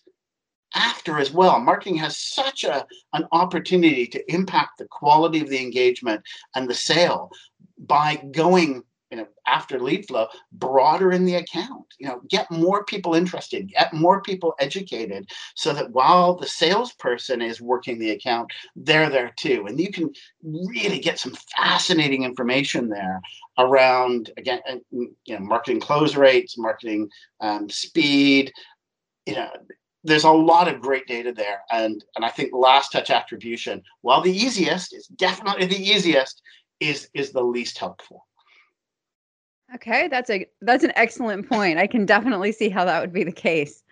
after 0.75 1.17
as 1.17 1.31
well. 1.31 1.59
Marketing 1.59 1.97
has 1.97 2.17
such 2.17 2.63
a 2.63 2.85
an 3.13 3.25
opportunity 3.31 4.05
to 4.07 4.33
impact 4.33 4.77
the 4.77 4.85
quality 4.85 5.41
of 5.41 5.49
the 5.49 5.61
engagement 5.61 6.21
and 6.55 6.69
the 6.69 6.73
sale 6.73 7.31
by 7.77 8.21
going 8.31 8.83
you 9.15 9.21
know 9.21 9.27
after 9.47 9.79
lead 9.79 10.05
flow 10.05 10.27
broader 10.51 11.13
in 11.13 11.23
the 11.25 11.35
account 11.35 11.85
you 11.99 12.07
know 12.07 12.21
get 12.29 12.49
more 12.51 12.83
people 12.83 13.15
interested 13.15 13.69
get 13.69 13.93
more 13.93 14.21
people 14.21 14.53
educated 14.59 15.25
so 15.55 15.73
that 15.73 15.89
while 15.91 16.35
the 16.35 16.47
salesperson 16.47 17.41
is 17.41 17.61
working 17.61 17.97
the 17.97 18.11
account 18.11 18.51
they're 18.75 19.09
there 19.09 19.33
too. 19.37 19.65
And 19.67 19.79
you 19.79 19.91
can 19.91 20.11
really 20.43 20.99
get 20.99 21.19
some 21.19 21.35
fascinating 21.55 22.23
information 22.23 22.89
there 22.89 23.21
around 23.57 24.31
again 24.37 24.59
you 24.91 25.15
know 25.29 25.39
marketing 25.39 25.79
close 25.79 26.15
rates 26.15 26.57
marketing 26.57 27.09
um, 27.41 27.69
speed. 27.69 28.51
You 29.25 29.35
know 29.35 29.49
there's 30.03 30.23
a 30.23 30.31
lot 30.31 30.67
of 30.67 30.81
great 30.81 31.07
data 31.07 31.33
there. 31.33 31.61
And 31.71 32.03
and 32.15 32.25
i 32.25 32.29
think 32.29 32.51
last 32.53 32.91
touch 32.91 33.09
attribution 33.09 33.81
while 34.01 34.21
the 34.21 34.35
easiest 34.35 34.93
is 34.93 35.07
definitely 35.07 35.65
the 35.65 35.83
easiest 35.83 36.41
is 36.79 37.09
is 37.13 37.31
the 37.31 37.43
least 37.43 37.77
helpful 37.77 38.25
Okay, 39.73 40.07
that's 40.07 40.29
a 40.29 40.45
that's 40.61 40.83
an 40.83 40.93
excellent 40.95 41.49
point. 41.49 41.79
I 41.79 41.87
can 41.87 42.05
definitely 42.05 42.51
see 42.51 42.69
how 42.69 42.85
that 42.85 43.01
would 43.01 43.13
be 43.13 43.23
the 43.23 43.31
case. 43.31 43.83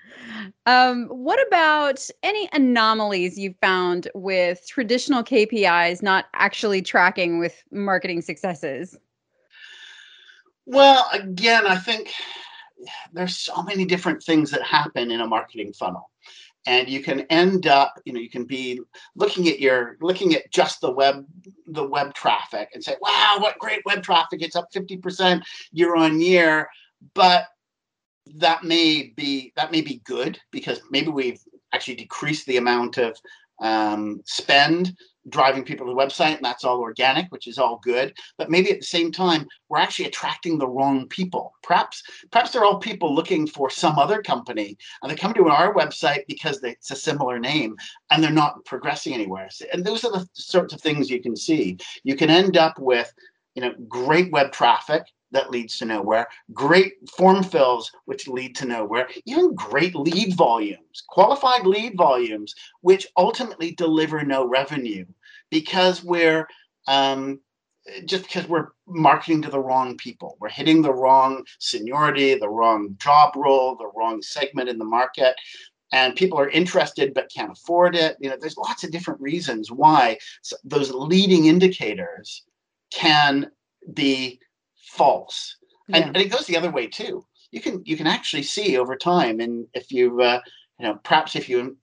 Um, 0.66 1.08
what 1.08 1.46
about 1.48 2.08
any 2.22 2.48
anomalies 2.54 3.38
you 3.38 3.56
found 3.60 4.08
with 4.14 4.66
traditional 4.68 5.24
KPIs 5.24 6.04
not 6.04 6.26
actually 6.34 6.82
tracking 6.82 7.40
with 7.40 7.64
marketing 7.72 8.22
successes? 8.22 8.98
Well, 10.66 11.10
again, 11.12 11.66
I 11.66 11.78
think 11.78 12.14
there's 13.12 13.38
so 13.38 13.64
many 13.64 13.86
different 13.86 14.24
things 14.24 14.52
that 14.52 14.62
happen 14.62 15.12
in 15.12 15.22
a 15.22 15.28
marketing 15.28 15.74
funnel 15.74 16.10
and 16.66 16.88
you 16.88 17.02
can 17.02 17.22
end 17.30 17.68
up 17.68 18.00
you 18.06 18.14
know 18.14 18.20
you 18.20 18.30
can 18.30 18.46
be 18.46 18.80
looking 19.16 19.48
at 19.48 19.60
your 19.60 19.98
looking 20.02 20.34
at 20.34 20.50
just 20.52 20.82
the 20.82 20.92
web 20.92 21.26
the 21.68 21.86
web 21.86 22.14
traffic 22.14 22.70
and 22.74 22.84
say 22.84 22.96
wow 23.02 23.38
what 23.40 23.60
great 23.60 23.82
web 23.86 24.02
traffic 24.02 24.42
it's 24.42 24.56
up 24.56 24.72
50% 24.74 25.42
year 25.72 25.96
on 25.96 26.20
year. 26.20 26.70
But 27.14 27.46
that 28.36 28.64
may 28.64 29.14
be 29.16 29.52
that 29.56 29.72
may 29.72 29.82
be 29.82 30.02
good 30.06 30.40
because 30.52 30.82
maybe 30.90 31.10
we've 31.10 31.42
actually 31.74 31.96
decreased 31.96 32.46
the 32.46 32.58
amount 32.58 32.98
of 32.98 33.18
um, 33.62 34.22
spend 34.26 34.96
driving 35.30 35.64
people 35.64 35.86
to 35.86 35.92
the 35.94 35.98
website 35.98 36.36
and 36.36 36.46
that's 36.46 36.64
all 36.64 36.80
organic 36.80 37.32
which 37.32 37.48
is 37.48 37.58
all 37.58 37.80
good. 37.84 38.14
But 38.38 38.50
maybe 38.50 38.72
at 38.72 38.80
the 38.80 38.86
same 38.86 39.12
time 39.12 39.48
we're 39.70 39.80
actually 39.80 40.06
attracting 40.06 40.58
the 40.58 40.68
wrong 40.68 41.08
people. 41.08 41.54
Perhaps 41.64 42.04
perhaps 42.32 42.52
they're 42.52 42.66
all 42.66 42.80
people 42.80 43.14
looking 43.14 43.48
for 43.48 43.70
some 43.70 43.98
other 43.98 44.22
company 44.22 44.78
and 45.02 45.12
they 45.12 45.16
come 45.16 45.34
to 45.34 45.48
our 45.48 45.74
website 45.74 46.26
because 46.28 46.62
it's 46.64 46.92
a 46.92 46.96
similar 46.96 47.40
name 47.40 47.76
and 48.12 48.24
they're 48.24 48.32
not 48.32 48.64
progressing 48.66 49.14
anywhere. 49.14 49.50
And 49.72 49.84
those 49.84 50.04
are 50.04 50.12
the 50.12 50.28
sorts 50.34 50.74
of 50.74 50.82
things 50.82 51.10
you 51.10 51.22
can 51.22 51.36
see. 51.36 51.78
You 52.04 52.16
can 52.16 52.30
end 52.30 52.58
up 52.58 52.78
with 52.80 53.12
you 53.56 53.62
know 53.62 53.74
great 53.88 54.32
web 54.32 54.52
traffic 54.52 55.04
that 55.34 55.52
leads 55.52 55.78
to 55.80 55.86
nowhere, 55.86 56.28
great 56.54 56.94
form 57.10 57.44
fills, 57.44 57.92
which 58.06 58.28
lead 58.28 58.56
to 58.56 58.66
nowhere, 58.66 59.10
even 59.26 59.54
great 59.54 59.96
lead 59.96 60.36
volumes, 60.36 61.04
qualified 61.10 61.66
lead 61.66 61.98
volumes, 61.98 62.56
which 62.82 63.08
ultimately 63.18 63.72
deliver 63.72 64.24
no 64.24 64.48
revenue 64.48 65.06
because 65.50 66.04
we're 66.04 66.48
um, 66.88 67.40
just 68.06 68.24
because 68.24 68.48
we're 68.48 68.70
marketing 68.88 69.42
to 69.42 69.50
the 69.50 69.60
wrong 69.60 69.98
people. 69.98 70.38
We're 70.40 70.50
hitting 70.50 70.82
the 70.82 70.94
wrong 70.94 71.44
seniority, 71.60 72.36
the 72.36 72.50
wrong 72.50 72.96
job 73.00 73.36
role, 73.36 73.76
the 73.76 73.92
wrong 73.96 74.22
segment 74.22 74.70
in 74.70 74.78
the 74.78 74.86
market. 74.86 75.36
And 75.92 76.16
people 76.16 76.40
are 76.40 76.50
interested 76.50 77.14
but 77.14 77.32
can't 77.34 77.52
afford 77.52 77.96
it. 77.96 78.18
You 78.20 78.30
know, 78.30 78.38
there's 78.40 78.58
lots 78.58 78.84
of 78.84 78.92
different 78.92 79.22
reasons 79.22 79.72
why 79.72 80.18
those 80.64 80.92
leading 80.92 81.46
indicators 81.46 82.44
can 82.92 83.52
be 83.94 84.40
false. 84.84 85.58
Yeah. 85.88 85.98
And, 85.98 86.06
and, 86.08 86.18
it 86.18 86.32
goes 86.32 86.46
the 86.46 86.58
other 86.58 86.72
way 86.72 86.88
too. 86.88 87.26
You 87.52 87.62
can 87.62 87.82
you 87.86 87.98
can 87.98 88.08
actually 88.08 88.44
see 88.44 88.78
over 88.78 88.96
time, 88.96 89.40
and 89.40 89.68
if 89.74 89.92
you 89.92 90.22
uh, 90.22 90.40
you 90.80 90.88
know 90.88 90.96
perhaps 91.04 91.36
if 91.36 91.50
you 91.50 91.78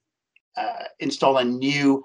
uh, 0.56 0.84
install 0.98 1.38
a 1.38 1.44
new 1.44 2.02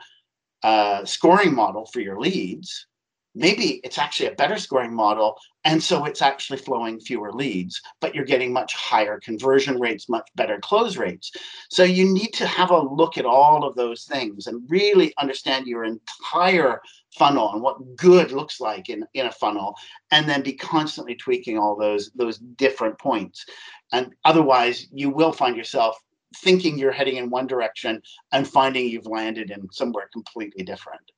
uh, 0.64 1.04
scoring 1.06 1.54
model 1.54 1.86
for 1.86 2.00
your 2.00 2.20
leads, 2.20 2.88
maybe 3.34 3.82
it's 3.84 3.98
actually 3.98 4.28
a 4.28 4.36
better 4.36 4.58
scoring 4.58 4.94
model, 4.94 5.38
and 5.64 5.82
so 5.82 6.06
it's 6.06 6.22
actually 6.22 6.58
flowing 6.58 7.00
fewer 7.00 7.32
leads, 7.32 7.82
but 8.02 8.14
you're 8.14 8.26
getting 8.26 8.54
much 8.54 8.74
higher 8.76 9.20
conversion 9.20 9.80
rates, 9.80 10.10
much 10.10 10.28
better 10.36 10.60
close 10.60 10.98
rates. 10.98 11.32
So 11.70 11.84
you 11.84 12.12
need 12.12 12.34
to 12.34 12.46
have 12.46 12.72
a 12.72 12.80
look 12.80 13.18
at 13.18 13.26
all 13.26 13.64
of 13.64 13.76
those 13.76 14.04
things 14.04 14.48
and 14.48 14.70
really 14.70 15.14
understand 15.18 15.66
your 15.66 15.86
entire 15.86 16.82
funnel 17.18 17.52
and 17.54 17.62
what 17.62 17.96
good 17.96 18.32
looks 18.32 18.60
like 18.60 18.90
in, 18.90 19.06
in 19.14 19.26
a 19.26 19.32
funnel 19.32 19.76
and 20.12 20.28
then 20.28 20.42
be 20.42 20.54
constantly 20.54 21.16
tweaking 21.16 21.58
all 21.58 21.76
those 21.76 22.12
those 22.16 22.38
different 22.38 22.98
points 23.00 23.46
and 23.92 24.14
otherwise 24.26 24.88
you 24.94 25.10
will 25.10 25.32
find 25.32 25.56
yourself 25.56 25.98
thinking 26.38 26.78
you're 26.78 26.92
heading 26.92 27.16
in 27.16 27.30
one 27.30 27.48
direction 27.48 28.02
and 28.32 28.48
finding 28.48 28.90
you've 28.90 29.06
landed 29.06 29.52
in 29.52 29.68
somewhere 29.72 30.10
completely 30.12 30.64
different 30.64 31.12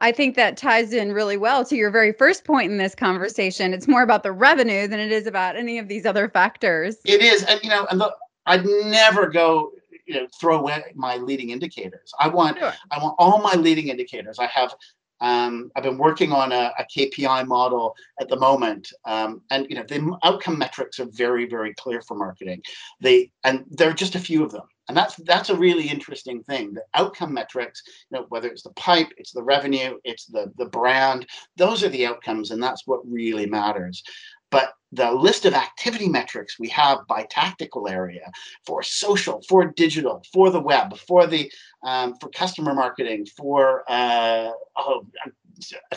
I 0.00 0.12
think 0.12 0.36
that 0.36 0.56
ties 0.56 0.92
in 0.92 1.12
really 1.12 1.36
well 1.36 1.64
to 1.64 1.76
your 1.76 1.90
very 1.90 2.12
first 2.12 2.44
point 2.44 2.70
in 2.70 2.78
this 2.78 2.94
conversation. 2.94 3.74
It's 3.74 3.88
more 3.88 4.02
about 4.02 4.22
the 4.22 4.30
revenue 4.30 4.86
than 4.86 5.00
it 5.00 5.10
is 5.10 5.26
about 5.26 5.56
any 5.56 5.78
of 5.78 5.88
these 5.88 6.06
other 6.06 6.28
factors. 6.28 6.98
It 7.04 7.20
is, 7.20 7.42
and 7.42 7.60
you 7.64 7.70
know, 7.70 7.84
and 7.90 8.00
the, 8.00 8.14
I'd 8.46 8.64
never 8.64 9.26
go, 9.26 9.72
you 10.06 10.14
know, 10.14 10.28
throw 10.40 10.60
away 10.60 10.84
my 10.94 11.16
leading 11.16 11.50
indicators. 11.50 12.12
I 12.20 12.28
want, 12.28 12.58
sure. 12.58 12.72
I 12.92 13.02
want 13.02 13.16
all 13.18 13.42
my 13.42 13.54
leading 13.54 13.88
indicators. 13.88 14.38
I 14.38 14.46
have 14.46 14.72
um, 15.20 15.70
I've 15.74 15.82
been 15.82 15.98
working 15.98 16.32
on 16.32 16.52
a, 16.52 16.72
a, 16.78 16.84
KPI 16.84 17.46
model 17.46 17.96
at 18.20 18.28
the 18.28 18.38
moment, 18.38 18.92
um, 19.04 19.42
and 19.50 19.66
you 19.68 19.76
know 19.76 19.82
the 19.82 20.16
outcome 20.22 20.58
metrics 20.58 21.00
are 21.00 21.08
very, 21.10 21.46
very 21.46 21.74
clear 21.74 22.00
for 22.02 22.16
marketing. 22.16 22.62
They 23.00 23.30
and 23.44 23.64
there 23.70 23.90
are 23.90 23.94
just 23.94 24.14
a 24.14 24.20
few 24.20 24.44
of 24.44 24.52
them, 24.52 24.68
and 24.86 24.96
that's 24.96 25.16
that's 25.16 25.50
a 25.50 25.56
really 25.56 25.88
interesting 25.88 26.42
thing. 26.44 26.72
The 26.72 26.84
outcome 26.94 27.34
metrics, 27.34 27.82
you 28.10 28.18
know, 28.18 28.26
whether 28.28 28.48
it's 28.48 28.62
the 28.62 28.72
pipe, 28.72 29.08
it's 29.16 29.32
the 29.32 29.42
revenue, 29.42 29.98
it's 30.04 30.26
the 30.26 30.52
the 30.56 30.66
brand, 30.66 31.26
those 31.56 31.82
are 31.82 31.88
the 31.88 32.06
outcomes, 32.06 32.52
and 32.52 32.62
that's 32.62 32.86
what 32.86 33.00
really 33.04 33.46
matters. 33.46 34.02
But 34.50 34.74
the 34.92 35.12
list 35.12 35.44
of 35.44 35.54
activity 35.54 36.08
metrics 36.08 36.58
we 36.58 36.68
have 36.68 37.06
by 37.06 37.24
tactical 37.24 37.88
area 37.88 38.30
for 38.64 38.82
social, 38.82 39.42
for 39.48 39.66
digital, 39.66 40.22
for 40.32 40.50
the 40.50 40.60
web, 40.60 40.96
for 40.98 41.26
the 41.26 41.50
um, 41.82 42.14
for 42.20 42.30
customer 42.30 42.74
marketing, 42.74 43.26
for 43.36 43.84
uh, 43.88 44.50
oh, 44.76 45.06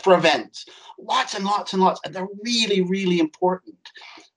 for 0.02 0.16
events, 0.16 0.66
lots 1.00 1.36
and 1.36 1.46
lots 1.46 1.74
and 1.74 1.82
lots, 1.82 2.02
and 2.04 2.14
they're 2.14 2.28
really 2.44 2.82
really 2.82 3.20
important. 3.20 3.78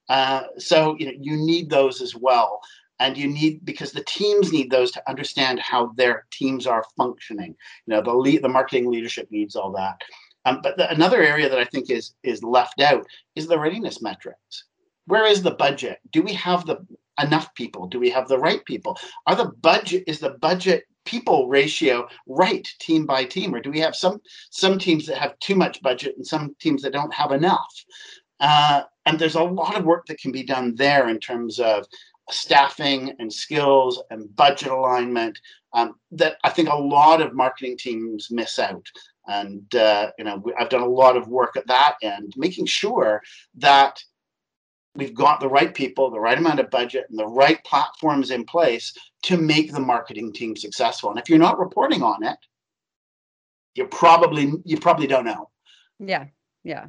Uh, 0.09 0.42
so 0.59 0.97
you 0.99 1.06
know 1.06 1.18
you 1.18 1.37
need 1.37 1.68
those 1.68 2.00
as 2.00 2.14
well, 2.14 2.61
and 3.00 3.16
you 3.16 3.26
need 3.26 3.64
because 3.64 3.90
the 3.90 4.04
teams 4.04 4.52
need 4.52 4.71
those 4.71 4.92
to 4.92 5.11
understand 5.11 5.59
how 5.59 5.87
their 5.97 6.26
teams 6.30 6.66
are 6.66 6.85
functioning. 6.97 7.56
You 7.87 7.94
know 7.94 8.02
the 8.02 8.14
lead, 8.14 8.42
the 8.42 8.49
marketing 8.49 8.88
leadership 8.88 9.28
needs 9.33 9.56
all 9.56 9.73
that. 9.73 10.00
Um, 10.44 10.60
but 10.62 10.76
the, 10.76 10.90
another 10.90 11.22
area 11.22 11.48
that 11.48 11.58
I 11.58 11.64
think 11.64 11.90
is 11.90 12.14
is 12.22 12.42
left 12.42 12.80
out 12.80 13.06
is 13.34 13.46
the 13.46 13.58
readiness 13.58 14.02
metrics. 14.02 14.64
Where 15.06 15.26
is 15.26 15.42
the 15.42 15.52
budget? 15.52 15.98
Do 16.12 16.22
we 16.22 16.32
have 16.34 16.66
the 16.66 16.86
enough 17.20 17.54
people? 17.54 17.86
Do 17.86 17.98
we 17.98 18.10
have 18.10 18.28
the 18.28 18.38
right 18.38 18.64
people? 18.64 18.98
Are 19.26 19.36
the 19.36 19.52
budget 19.62 20.04
is 20.06 20.20
the 20.20 20.30
budget 20.30 20.84
people 21.04 21.48
ratio 21.48 22.08
right 22.26 22.66
team 22.80 23.04
by 23.06 23.24
team, 23.24 23.54
or 23.54 23.60
do 23.60 23.70
we 23.70 23.80
have 23.80 23.96
some 23.96 24.20
some 24.50 24.78
teams 24.78 25.06
that 25.06 25.18
have 25.18 25.38
too 25.38 25.54
much 25.54 25.82
budget 25.82 26.16
and 26.16 26.26
some 26.26 26.54
teams 26.60 26.82
that 26.82 26.92
don't 26.92 27.14
have 27.14 27.32
enough? 27.32 27.84
Uh, 28.40 28.82
and 29.06 29.18
there's 29.18 29.36
a 29.36 29.42
lot 29.42 29.76
of 29.76 29.84
work 29.84 30.06
that 30.06 30.18
can 30.18 30.32
be 30.32 30.42
done 30.42 30.74
there 30.74 31.08
in 31.08 31.18
terms 31.18 31.60
of 31.60 31.86
staffing 32.30 33.14
and 33.18 33.32
skills 33.32 34.02
and 34.10 34.34
budget 34.34 34.68
alignment 34.68 35.38
um, 35.74 35.94
that 36.10 36.36
I 36.42 36.50
think 36.50 36.68
a 36.68 36.76
lot 36.76 37.20
of 37.20 37.34
marketing 37.34 37.76
teams 37.76 38.28
miss 38.30 38.58
out. 38.58 38.86
And 39.26 39.74
uh, 39.74 40.10
you 40.18 40.24
know, 40.24 40.42
I've 40.58 40.68
done 40.68 40.82
a 40.82 40.88
lot 40.88 41.16
of 41.16 41.28
work 41.28 41.56
at 41.56 41.66
that 41.66 41.96
end, 42.02 42.34
making 42.36 42.66
sure 42.66 43.22
that 43.56 44.02
we've 44.94 45.14
got 45.14 45.40
the 45.40 45.48
right 45.48 45.74
people, 45.74 46.10
the 46.10 46.20
right 46.20 46.38
amount 46.38 46.60
of 46.60 46.70
budget, 46.70 47.06
and 47.10 47.18
the 47.18 47.26
right 47.26 47.62
platforms 47.64 48.30
in 48.30 48.44
place 48.44 48.96
to 49.22 49.36
make 49.36 49.72
the 49.72 49.80
marketing 49.80 50.32
team 50.32 50.56
successful. 50.56 51.10
And 51.10 51.18
if 51.18 51.28
you're 51.28 51.38
not 51.38 51.58
reporting 51.58 52.02
on 52.02 52.22
it, 52.22 52.36
you 53.74 53.86
probably 53.86 54.52
you 54.64 54.78
probably 54.78 55.06
don't 55.06 55.24
know. 55.24 55.50
Yeah, 55.98 56.26
yeah, 56.62 56.86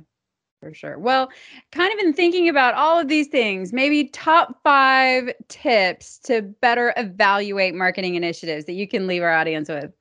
for 0.61 0.73
sure. 0.73 0.99
Well, 0.99 1.29
kind 1.71 1.93
of 1.93 1.99
in 1.99 2.13
thinking 2.13 2.49
about 2.49 2.75
all 2.75 2.99
of 2.99 3.07
these 3.07 3.27
things, 3.27 3.73
maybe 3.73 4.05
top 4.05 4.57
five 4.63 5.31
tips 5.47 6.19
to 6.25 6.41
better 6.41 6.93
evaluate 6.97 7.75
marketing 7.75 8.15
initiatives 8.15 8.65
that 8.65 8.73
you 8.73 8.87
can 8.87 9.07
leave 9.07 9.23
our 9.23 9.33
audience 9.33 9.69
with. 9.69 9.91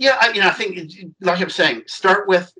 Yeah, 0.00 0.16
I, 0.18 0.32
you 0.32 0.40
know, 0.40 0.48
I 0.48 0.52
think, 0.52 0.90
like 1.20 1.42
I'm 1.42 1.50
saying, 1.50 1.82
start 1.86 2.26
with 2.26 2.50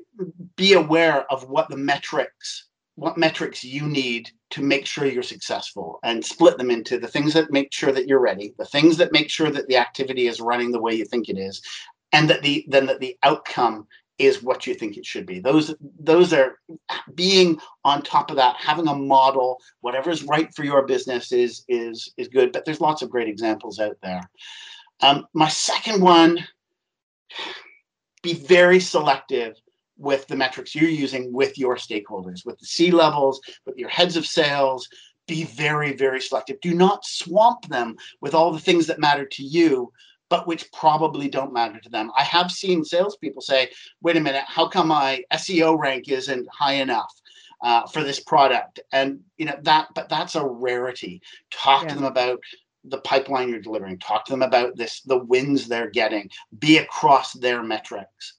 be 0.57 0.75
aware 0.75 1.25
of 1.33 1.49
what 1.49 1.71
the 1.71 1.77
metrics, 1.77 2.67
what 2.97 3.17
metrics 3.17 3.65
you 3.65 3.89
need 3.89 4.31
to 4.51 4.63
make 4.63 4.85
sure 4.85 5.07
you're 5.07 5.23
successful, 5.23 5.99
and 6.03 6.23
split 6.23 6.59
them 6.59 6.71
into 6.71 6.99
the 6.99 7.09
things 7.09 7.33
that 7.33 7.51
make 7.51 7.73
sure 7.73 7.93
that 7.93 8.07
you're 8.07 8.21
ready, 8.21 8.53
the 8.59 8.67
things 8.67 8.99
that 8.99 9.13
make 9.13 9.31
sure 9.31 9.51
that 9.51 9.67
the 9.69 9.79
activity 9.79 10.27
is 10.27 10.39
running 10.43 10.71
the 10.71 10.81
way 10.81 10.93
you 10.95 11.07
think 11.07 11.31
it 11.31 11.39
is, 11.39 11.63
and 12.13 12.29
that 12.29 12.43
the 12.43 12.67
then 12.69 12.85
that 12.85 13.01
the 13.01 13.17
outcome 13.23 13.87
is 14.19 14.43
what 14.43 14.67
you 14.67 14.75
think 14.75 14.99
it 14.99 15.07
should 15.07 15.25
be. 15.25 15.41
Those 15.41 15.75
those 15.99 16.35
are 16.35 16.59
being 17.15 17.59
on 17.87 18.03
top 18.03 18.31
of 18.31 18.37
that, 18.37 18.57
having 18.57 18.89
a 18.89 18.95
model, 18.95 19.59
whatever 19.81 20.11
is 20.11 20.25
right 20.25 20.55
for 20.55 20.65
your 20.65 20.87
business 20.87 21.33
is 21.33 21.65
is 21.69 22.13
is 22.19 22.29
good. 22.29 22.53
But 22.53 22.67
there's 22.67 22.83
lots 22.83 23.01
of 23.01 23.09
great 23.09 23.29
examples 23.29 23.79
out 23.79 23.97
there. 24.03 24.21
Um, 25.01 25.27
my 25.33 25.49
second 25.49 26.03
one, 26.03 26.47
be 28.23 28.35
very 28.35 28.81
selective 28.81 29.55
with 29.97 30.27
the 30.29 30.37
metrics 30.37 30.75
you're 30.75 30.89
using 30.89 31.33
with 31.33 31.59
your 31.59 31.77
stakeholders, 31.77 32.45
with 32.47 32.59
the 32.59 32.67
C 32.67 32.91
levels, 32.91 33.41
with 33.67 33.77
your 33.77 33.89
heads 33.89 34.17
of 34.17 34.27
sales. 34.27 34.89
Be 35.29 35.45
very, 35.45 35.95
very 35.95 36.21
selective. 36.21 36.61
Do 36.61 36.75
not 36.75 37.05
swamp 37.05 37.69
them 37.69 37.97
with 38.21 38.35
all 38.35 38.51
the 38.51 38.59
things 38.59 38.87
that 38.87 38.99
matter 38.99 39.27
to 39.27 39.43
you 39.43 39.93
but 40.31 40.47
which 40.47 40.71
probably 40.73 41.29
don't 41.29 41.53
matter 41.53 41.81
to 41.81 41.91
them. 41.91 42.11
I 42.17 42.23
have 42.23 42.51
seen 42.51 42.85
salespeople 42.85 43.43
say, 43.43 43.69
wait 44.01 44.17
a 44.17 44.21
minute, 44.21 44.45
how 44.47 44.69
come 44.69 44.89
my 44.89 45.23
SEO 45.35 45.77
rank 45.77 46.09
isn't 46.09 46.49
high 46.51 46.75
enough? 46.75 47.13
Uh, 47.63 47.87
for 47.89 48.03
this 48.03 48.21
product 48.21 48.81
and 48.91 49.21
you 49.37 49.45
know 49.45 49.55
that 49.61 49.87
but 49.95 50.09
that's 50.09 50.35
a 50.35 50.43
rarity 50.43 51.21
talk 51.51 51.83
yeah. 51.83 51.91
to 51.91 51.95
them 51.95 52.05
about 52.05 52.41
the 52.85 52.99
pipeline 52.99 53.49
you're 53.49 53.61
delivering 53.61 53.99
talk 53.99 54.25
to 54.25 54.33
them 54.33 54.43
about 54.43 54.77
this 54.77 55.03
the 55.03 55.19
wins 55.25 55.69
they're 55.69 55.91
getting 55.91 56.29
be 56.59 56.79
across 56.79 57.33
their 57.35 57.63
metrics 57.63 58.39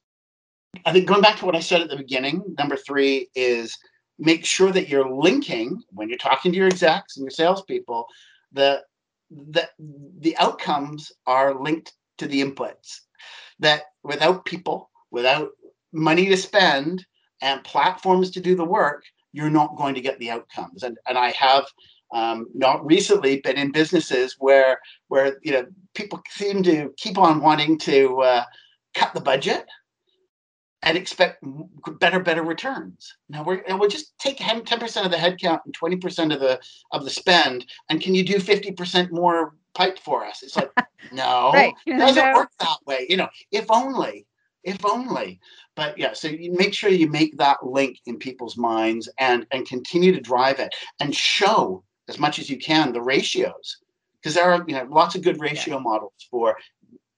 i 0.86 0.92
think 0.92 1.08
going 1.08 1.22
back 1.22 1.38
to 1.38 1.46
what 1.46 1.56
i 1.56 1.60
said 1.60 1.82
at 1.82 1.90
the 1.90 1.98
beginning 1.98 2.44
number 2.58 2.76
three 2.76 3.30
is 3.36 3.78
make 4.18 4.46
sure 4.46 4.72
that 4.72 4.90
you're 4.90 5.10
linking 5.10 5.82
when 5.90 6.10
you're 6.10 6.18
talking 6.18 6.52
to 6.52 6.58
your 6.58 6.68
execs 6.68 7.18
and 7.18 7.24
your 7.24 7.32
salespeople 7.32 8.06
the 8.52 8.82
that 9.32 9.72
the 10.20 10.36
outcomes 10.38 11.12
are 11.26 11.62
linked 11.62 11.94
to 12.18 12.28
the 12.28 12.42
inputs. 12.42 13.00
That 13.60 13.84
without 14.04 14.46
people, 14.46 14.90
without 15.12 15.50
money 15.94 16.28
to 16.28 16.38
spend 16.38 17.06
and 17.42 17.64
platforms 17.64 18.32
to 18.32 18.42
do 18.42 18.56
the 18.56 18.66
work, 18.66 19.04
you're 19.34 19.50
not 19.50 19.78
going 19.78 19.96
to 19.96 20.02
get 20.02 20.20
the 20.20 20.32
outcomes. 20.32 20.84
And 20.84 20.98
and 21.08 21.18
I 21.18 21.32
have 21.32 21.66
um, 22.14 22.48
not 22.54 22.86
recently 22.86 23.42
but 23.44 23.56
in 23.56 23.72
businesses 23.72 24.36
where 24.40 24.80
where 25.08 25.38
you 25.44 25.52
know 25.52 25.66
people 25.94 26.22
seem 26.30 26.64
to 26.64 26.94
keep 26.98 27.18
on 27.18 27.42
wanting 27.42 27.78
to 27.78 28.22
uh, 28.22 28.44
cut 28.94 29.14
the 29.14 29.22
budget 29.22 29.66
and 30.84 30.98
expect 30.98 31.44
better 32.00 32.20
better 32.20 32.44
returns. 32.44 33.16
Now 33.30 33.44
we're 33.44 33.64
we'll 33.70 33.90
just 33.90 34.18
take 34.18 34.38
ten 34.38 34.64
percent 34.64 35.06
of 35.06 35.12
the 35.12 35.18
headcount 35.18 35.62
and 35.66 35.74
twenty 35.74 35.98
percent 35.98 36.32
of 36.32 36.40
the 36.40 36.60
of 36.92 37.04
the 37.04 37.10
spend, 37.10 37.66
and 37.90 38.02
can 38.02 38.16
you 38.16 38.26
do 38.26 38.40
fifty 38.40 38.72
percent 38.72 39.12
more 39.12 39.56
pipe 39.74 40.00
for 40.00 40.26
us? 40.26 40.42
It's 40.44 40.56
like 40.56 40.72
no, 41.12 41.52
right. 41.54 41.74
it 41.86 41.98
doesn't 41.98 42.34
work 42.34 42.50
that 42.60 42.78
way. 42.86 43.06
You 43.10 43.18
know, 43.18 43.30
if 43.52 43.66
only, 43.70 44.26
if 44.64 44.84
only. 44.86 45.40
But 45.76 45.98
yeah, 45.98 46.14
so 46.14 46.28
you 46.28 46.52
make 46.54 46.74
sure 46.74 46.90
you 46.90 47.10
make 47.10 47.38
that 47.38 47.66
link 47.66 48.00
in 48.06 48.18
people's 48.18 48.58
minds 48.58 49.08
and 49.20 49.46
and 49.52 49.68
continue 49.68 50.12
to 50.14 50.22
drive 50.22 50.60
it 50.60 50.74
and 51.00 51.16
show 51.16 51.84
as 52.12 52.20
much 52.20 52.40
as 52.40 52.50
you 52.50 52.58
can 52.58 52.94
the 52.94 53.02
ratios 53.02 53.78
because 54.18 54.36
there 54.36 54.52
are 54.52 54.64
you 54.68 54.76
know 54.76 54.88
lots 54.90 55.16
of 55.16 55.24
good 55.24 55.40
ratio 55.40 55.76
yeah. 55.78 55.82
models 55.82 56.28
for 56.30 56.56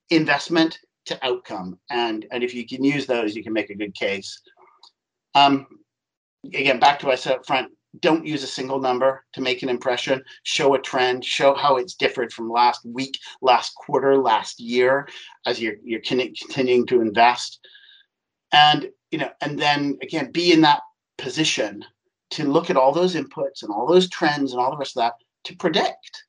investment 0.09 0.79
to 1.05 1.25
outcome. 1.25 1.79
And, 1.89 2.25
and 2.31 2.43
if 2.43 2.53
you 2.53 2.65
can 2.65 2.83
use 2.83 3.05
those, 3.05 3.35
you 3.35 3.43
can 3.43 3.53
make 3.53 3.69
a 3.69 3.75
good 3.75 3.93
case. 3.93 4.41
Um, 5.35 5.67
again, 6.45 6.79
back 6.79 6.99
to 6.99 7.07
what 7.07 7.13
I 7.13 7.15
said 7.15 7.33
up 7.33 7.45
front, 7.45 7.71
don't 7.99 8.25
use 8.25 8.43
a 8.43 8.47
single 8.47 8.79
number 8.79 9.23
to 9.33 9.41
make 9.41 9.61
an 9.61 9.69
impression. 9.69 10.23
Show 10.43 10.73
a 10.73 10.79
trend, 10.79 11.23
show 11.23 11.53
how 11.53 11.77
it's 11.77 11.93
differed 11.93 12.33
from 12.33 12.49
last 12.49 12.85
week, 12.85 13.19
last 13.41 13.75
quarter, 13.75 14.17
last 14.17 14.59
year, 14.59 15.07
as 15.45 15.61
you're, 15.61 15.75
you're 15.83 16.01
continuing 16.01 16.87
to 16.87 17.01
invest. 17.01 17.59
And, 18.51 18.89
you 19.11 19.19
know, 19.19 19.29
and 19.41 19.59
then 19.59 19.97
again, 20.01 20.31
be 20.31 20.51
in 20.51 20.61
that 20.61 20.81
position 21.17 21.85
to 22.33 22.49
look 22.49 22.69
at 22.69 22.77
all 22.77 22.91
those 22.91 23.15
inputs 23.15 23.63
and 23.63 23.71
all 23.71 23.87
those 23.87 24.09
trends 24.09 24.51
and 24.51 24.61
all 24.61 24.71
the 24.71 24.77
rest 24.77 24.97
of 24.97 25.01
that 25.01 25.13
to 25.45 25.55
predict. 25.55 26.23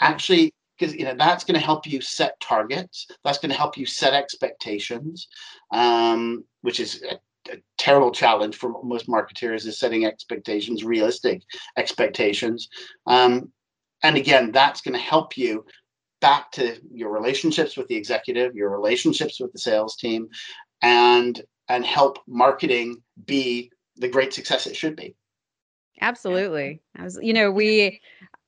Actually 0.00 0.52
because 0.78 0.94
you 0.94 1.04
know 1.04 1.14
that's 1.16 1.44
going 1.44 1.58
to 1.58 1.64
help 1.64 1.86
you 1.86 2.00
set 2.00 2.38
targets. 2.40 3.06
That's 3.24 3.38
going 3.38 3.50
to 3.50 3.58
help 3.58 3.76
you 3.76 3.86
set 3.86 4.12
expectations 4.12 5.28
um, 5.72 6.44
which 6.62 6.80
is 6.80 7.02
a, 7.10 7.14
a, 7.52 7.56
terrible 7.78 8.10
challenge 8.10 8.56
for 8.56 8.82
most 8.82 9.06
marketeers 9.06 9.66
is 9.66 9.78
setting 9.78 10.04
expectations 10.04 10.84
realistic 10.84 11.42
expectations. 11.76 12.68
Um, 13.06 13.52
and 14.02 14.16
again 14.16 14.52
that's 14.52 14.80
going 14.80 14.94
to 14.94 15.00
help 15.00 15.36
you 15.36 15.64
back 16.20 16.50
to 16.52 16.78
your 16.92 17.10
relationships 17.10 17.76
with 17.76 17.86
the 17.88 17.96
executive 17.96 18.54
your 18.54 18.70
relationships 18.70 19.40
with 19.40 19.52
the 19.52 19.58
sales 19.58 19.96
team 19.96 20.28
and 20.82 21.42
and 21.68 21.84
help 21.84 22.18
marketing 22.26 22.96
be 23.26 23.70
the 23.96 24.08
great 24.08 24.32
success 24.32 24.66
it 24.66 24.76
should 24.76 24.96
be 24.96 25.14
absolutely 26.00 26.80
I 26.96 27.04
was, 27.04 27.18
you 27.22 27.32
know 27.32 27.50
we 27.50 28.00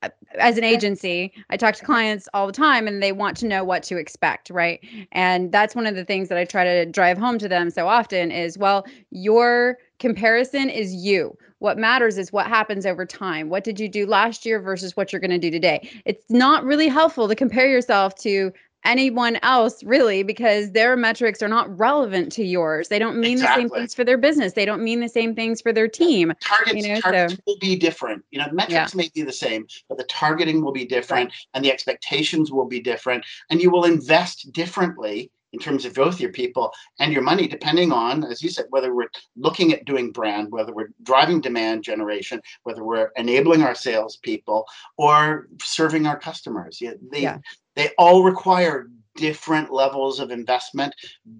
uh, 0.03 0.09
as 0.37 0.57
an 0.59 0.63
agency, 0.63 1.33
I 1.49 1.57
talk 1.57 1.73
to 1.75 1.85
clients 1.85 2.29
all 2.33 2.45
the 2.45 2.53
time 2.53 2.87
and 2.87 3.01
they 3.01 3.11
want 3.11 3.35
to 3.37 3.47
know 3.47 3.63
what 3.63 3.81
to 3.83 3.97
expect, 3.97 4.51
right? 4.51 4.79
And 5.11 5.51
that's 5.51 5.73
one 5.75 5.87
of 5.87 5.95
the 5.95 6.05
things 6.05 6.29
that 6.29 6.37
I 6.37 6.45
try 6.45 6.63
to 6.63 6.85
drive 6.85 7.17
home 7.17 7.39
to 7.39 7.47
them 7.47 7.71
so 7.71 7.87
often 7.87 8.29
is 8.29 8.57
well, 8.57 8.85
your 9.09 9.77
comparison 9.97 10.69
is 10.69 10.93
you. 10.93 11.35
What 11.59 11.79
matters 11.79 12.19
is 12.19 12.31
what 12.31 12.45
happens 12.45 12.85
over 12.85 13.05
time. 13.05 13.49
What 13.49 13.63
did 13.63 13.79
you 13.79 13.89
do 13.89 14.05
last 14.05 14.45
year 14.45 14.59
versus 14.59 14.95
what 14.95 15.11
you're 15.11 15.19
going 15.19 15.31
to 15.31 15.39
do 15.39 15.49
today? 15.49 15.89
It's 16.05 16.29
not 16.29 16.63
really 16.63 16.87
helpful 16.87 17.27
to 17.27 17.33
compare 17.33 17.67
yourself 17.67 18.13
to 18.17 18.53
anyone 18.87 19.37
else 19.43 19.83
really 19.83 20.23
because 20.23 20.71
their 20.71 20.95
metrics 20.95 21.43
are 21.43 21.47
not 21.47 21.77
relevant 21.77 22.31
to 22.31 22.43
yours. 22.43 22.87
They 22.87 22.97
don't 22.97 23.19
mean 23.19 23.33
exactly. 23.33 23.63
the 23.63 23.69
same 23.69 23.77
things 23.77 23.93
for 23.93 24.03
their 24.03 24.17
business. 24.17 24.53
They 24.53 24.65
don't 24.65 24.83
mean 24.83 25.01
the 25.01 25.09
same 25.09 25.35
things 25.35 25.61
for 25.61 25.71
their 25.71 25.87
team. 25.87 26.33
Targets, 26.41 26.85
you 26.85 26.93
know, 26.93 27.01
targets 27.01 27.33
so. 27.33 27.39
will 27.45 27.59
be 27.59 27.75
different. 27.75 28.23
You 28.31 28.39
know, 28.39 28.47
metrics 28.51 28.93
yeah. 28.93 28.97
may 28.97 29.09
be 29.13 29.21
the 29.21 29.33
same, 29.33 29.67
but 29.89 29.97
the 29.97 30.05
targeting 30.05 30.63
will 30.63 30.71
be 30.71 30.85
different 30.85 31.29
right. 31.29 31.47
and 31.53 31.63
the 31.63 31.71
expectations 31.71 32.51
will 32.51 32.65
be 32.65 32.79
different 32.79 33.23
and 33.49 33.61
you 33.61 33.69
will 33.69 33.83
invest 33.83 34.51
differently 34.53 35.29
in 35.53 35.59
terms 35.59 35.85
of 35.85 35.93
both 35.93 36.19
your 36.19 36.31
people 36.31 36.71
and 36.99 37.13
your 37.13 37.21
money, 37.21 37.47
depending 37.47 37.91
on, 37.91 38.23
as 38.25 38.41
you 38.41 38.49
said, 38.49 38.65
whether 38.69 38.93
we're 38.93 39.09
looking 39.35 39.73
at 39.73 39.85
doing 39.85 40.11
brand, 40.11 40.51
whether 40.51 40.73
we're 40.73 40.89
driving 41.03 41.41
demand 41.41 41.83
generation, 41.83 42.41
whether 42.63 42.83
we're 42.83 43.11
enabling 43.15 43.63
our 43.63 43.75
salespeople 43.75 44.65
or 44.97 45.47
serving 45.61 46.05
our 46.05 46.19
customers. 46.19 46.79
Yeah, 46.81 46.93
they, 47.11 47.21
yeah. 47.21 47.37
They 47.77 47.91
all 47.99 48.23
require 48.23 48.87
different 49.15 49.71
levels 49.71 50.19
of 50.19 50.31
investment, 50.31 50.95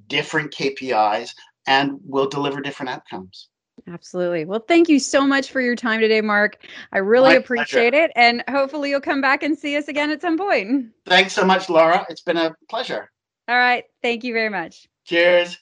different 0.08 0.54
KPIs, 0.54 1.34
and 1.66 2.00
will 2.06 2.30
deliver 2.30 2.62
different 2.62 2.92
outcomes. 2.92 3.50
Absolutely. 3.88 4.46
Well, 4.46 4.64
thank 4.68 4.88
you 4.88 5.00
so 5.00 5.26
much 5.26 5.52
for 5.52 5.62
your 5.62 5.76
time 5.76 6.00
today, 6.00 6.22
Mark. 6.22 6.64
I 6.92 7.00
really 7.00 7.30
My 7.30 7.36
appreciate 7.36 7.92
pleasure. 7.92 8.06
it. 8.06 8.12
And 8.16 8.44
hopefully, 8.50 8.92
you'll 8.92 9.02
come 9.02 9.20
back 9.20 9.42
and 9.42 9.58
see 9.58 9.76
us 9.78 9.88
again 9.88 10.12
at 10.12 10.22
some 10.22 10.38
point. 10.38 10.92
Thanks 11.08 11.34
so 11.34 11.44
much, 11.44 11.70
Laura. 11.70 12.06
It's 12.08 12.22
been 12.22 12.38
a 12.38 12.56
pleasure. 12.70 13.12
All 13.48 13.58
right. 13.58 13.84
Thank 14.04 14.24
you 14.24 14.34
very 14.34 14.50
much. 14.50 14.88
Cheers. 15.06 15.58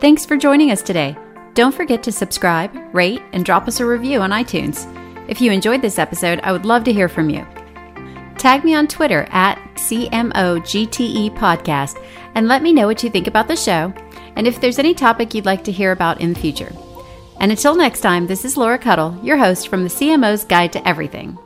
Thanks 0.00 0.26
for 0.26 0.36
joining 0.36 0.70
us 0.70 0.82
today. 0.82 1.16
Don't 1.54 1.74
forget 1.74 2.02
to 2.02 2.12
subscribe, 2.12 2.70
rate, 2.94 3.22
and 3.32 3.44
drop 3.44 3.66
us 3.66 3.80
a 3.80 3.86
review 3.86 4.20
on 4.20 4.30
iTunes. 4.30 4.86
If 5.28 5.40
you 5.40 5.52
enjoyed 5.52 5.80
this 5.80 5.98
episode, 5.98 6.40
I 6.42 6.52
would 6.52 6.66
love 6.66 6.84
to 6.84 6.92
hear 6.92 7.08
from 7.08 7.30
you. 7.30 7.46
Tag 8.40 8.64
me 8.64 8.74
on 8.74 8.88
Twitter 8.88 9.28
at 9.32 9.58
CMOGTE 9.74 11.36
Podcast 11.36 12.02
and 12.34 12.48
let 12.48 12.62
me 12.62 12.72
know 12.72 12.86
what 12.86 13.02
you 13.02 13.10
think 13.10 13.26
about 13.26 13.48
the 13.48 13.54
show 13.54 13.92
and 14.34 14.46
if 14.46 14.62
there's 14.62 14.78
any 14.78 14.94
topic 14.94 15.34
you'd 15.34 15.44
like 15.44 15.62
to 15.64 15.70
hear 15.70 15.92
about 15.92 16.22
in 16.22 16.32
the 16.32 16.40
future. 16.40 16.72
And 17.38 17.52
until 17.52 17.74
next 17.74 18.00
time, 18.00 18.26
this 18.26 18.46
is 18.46 18.56
Laura 18.56 18.78
Cuddle, 18.78 19.20
your 19.22 19.36
host 19.36 19.68
from 19.68 19.82
the 19.82 19.90
CMO's 19.90 20.44
Guide 20.44 20.72
to 20.72 20.88
Everything. 20.88 21.36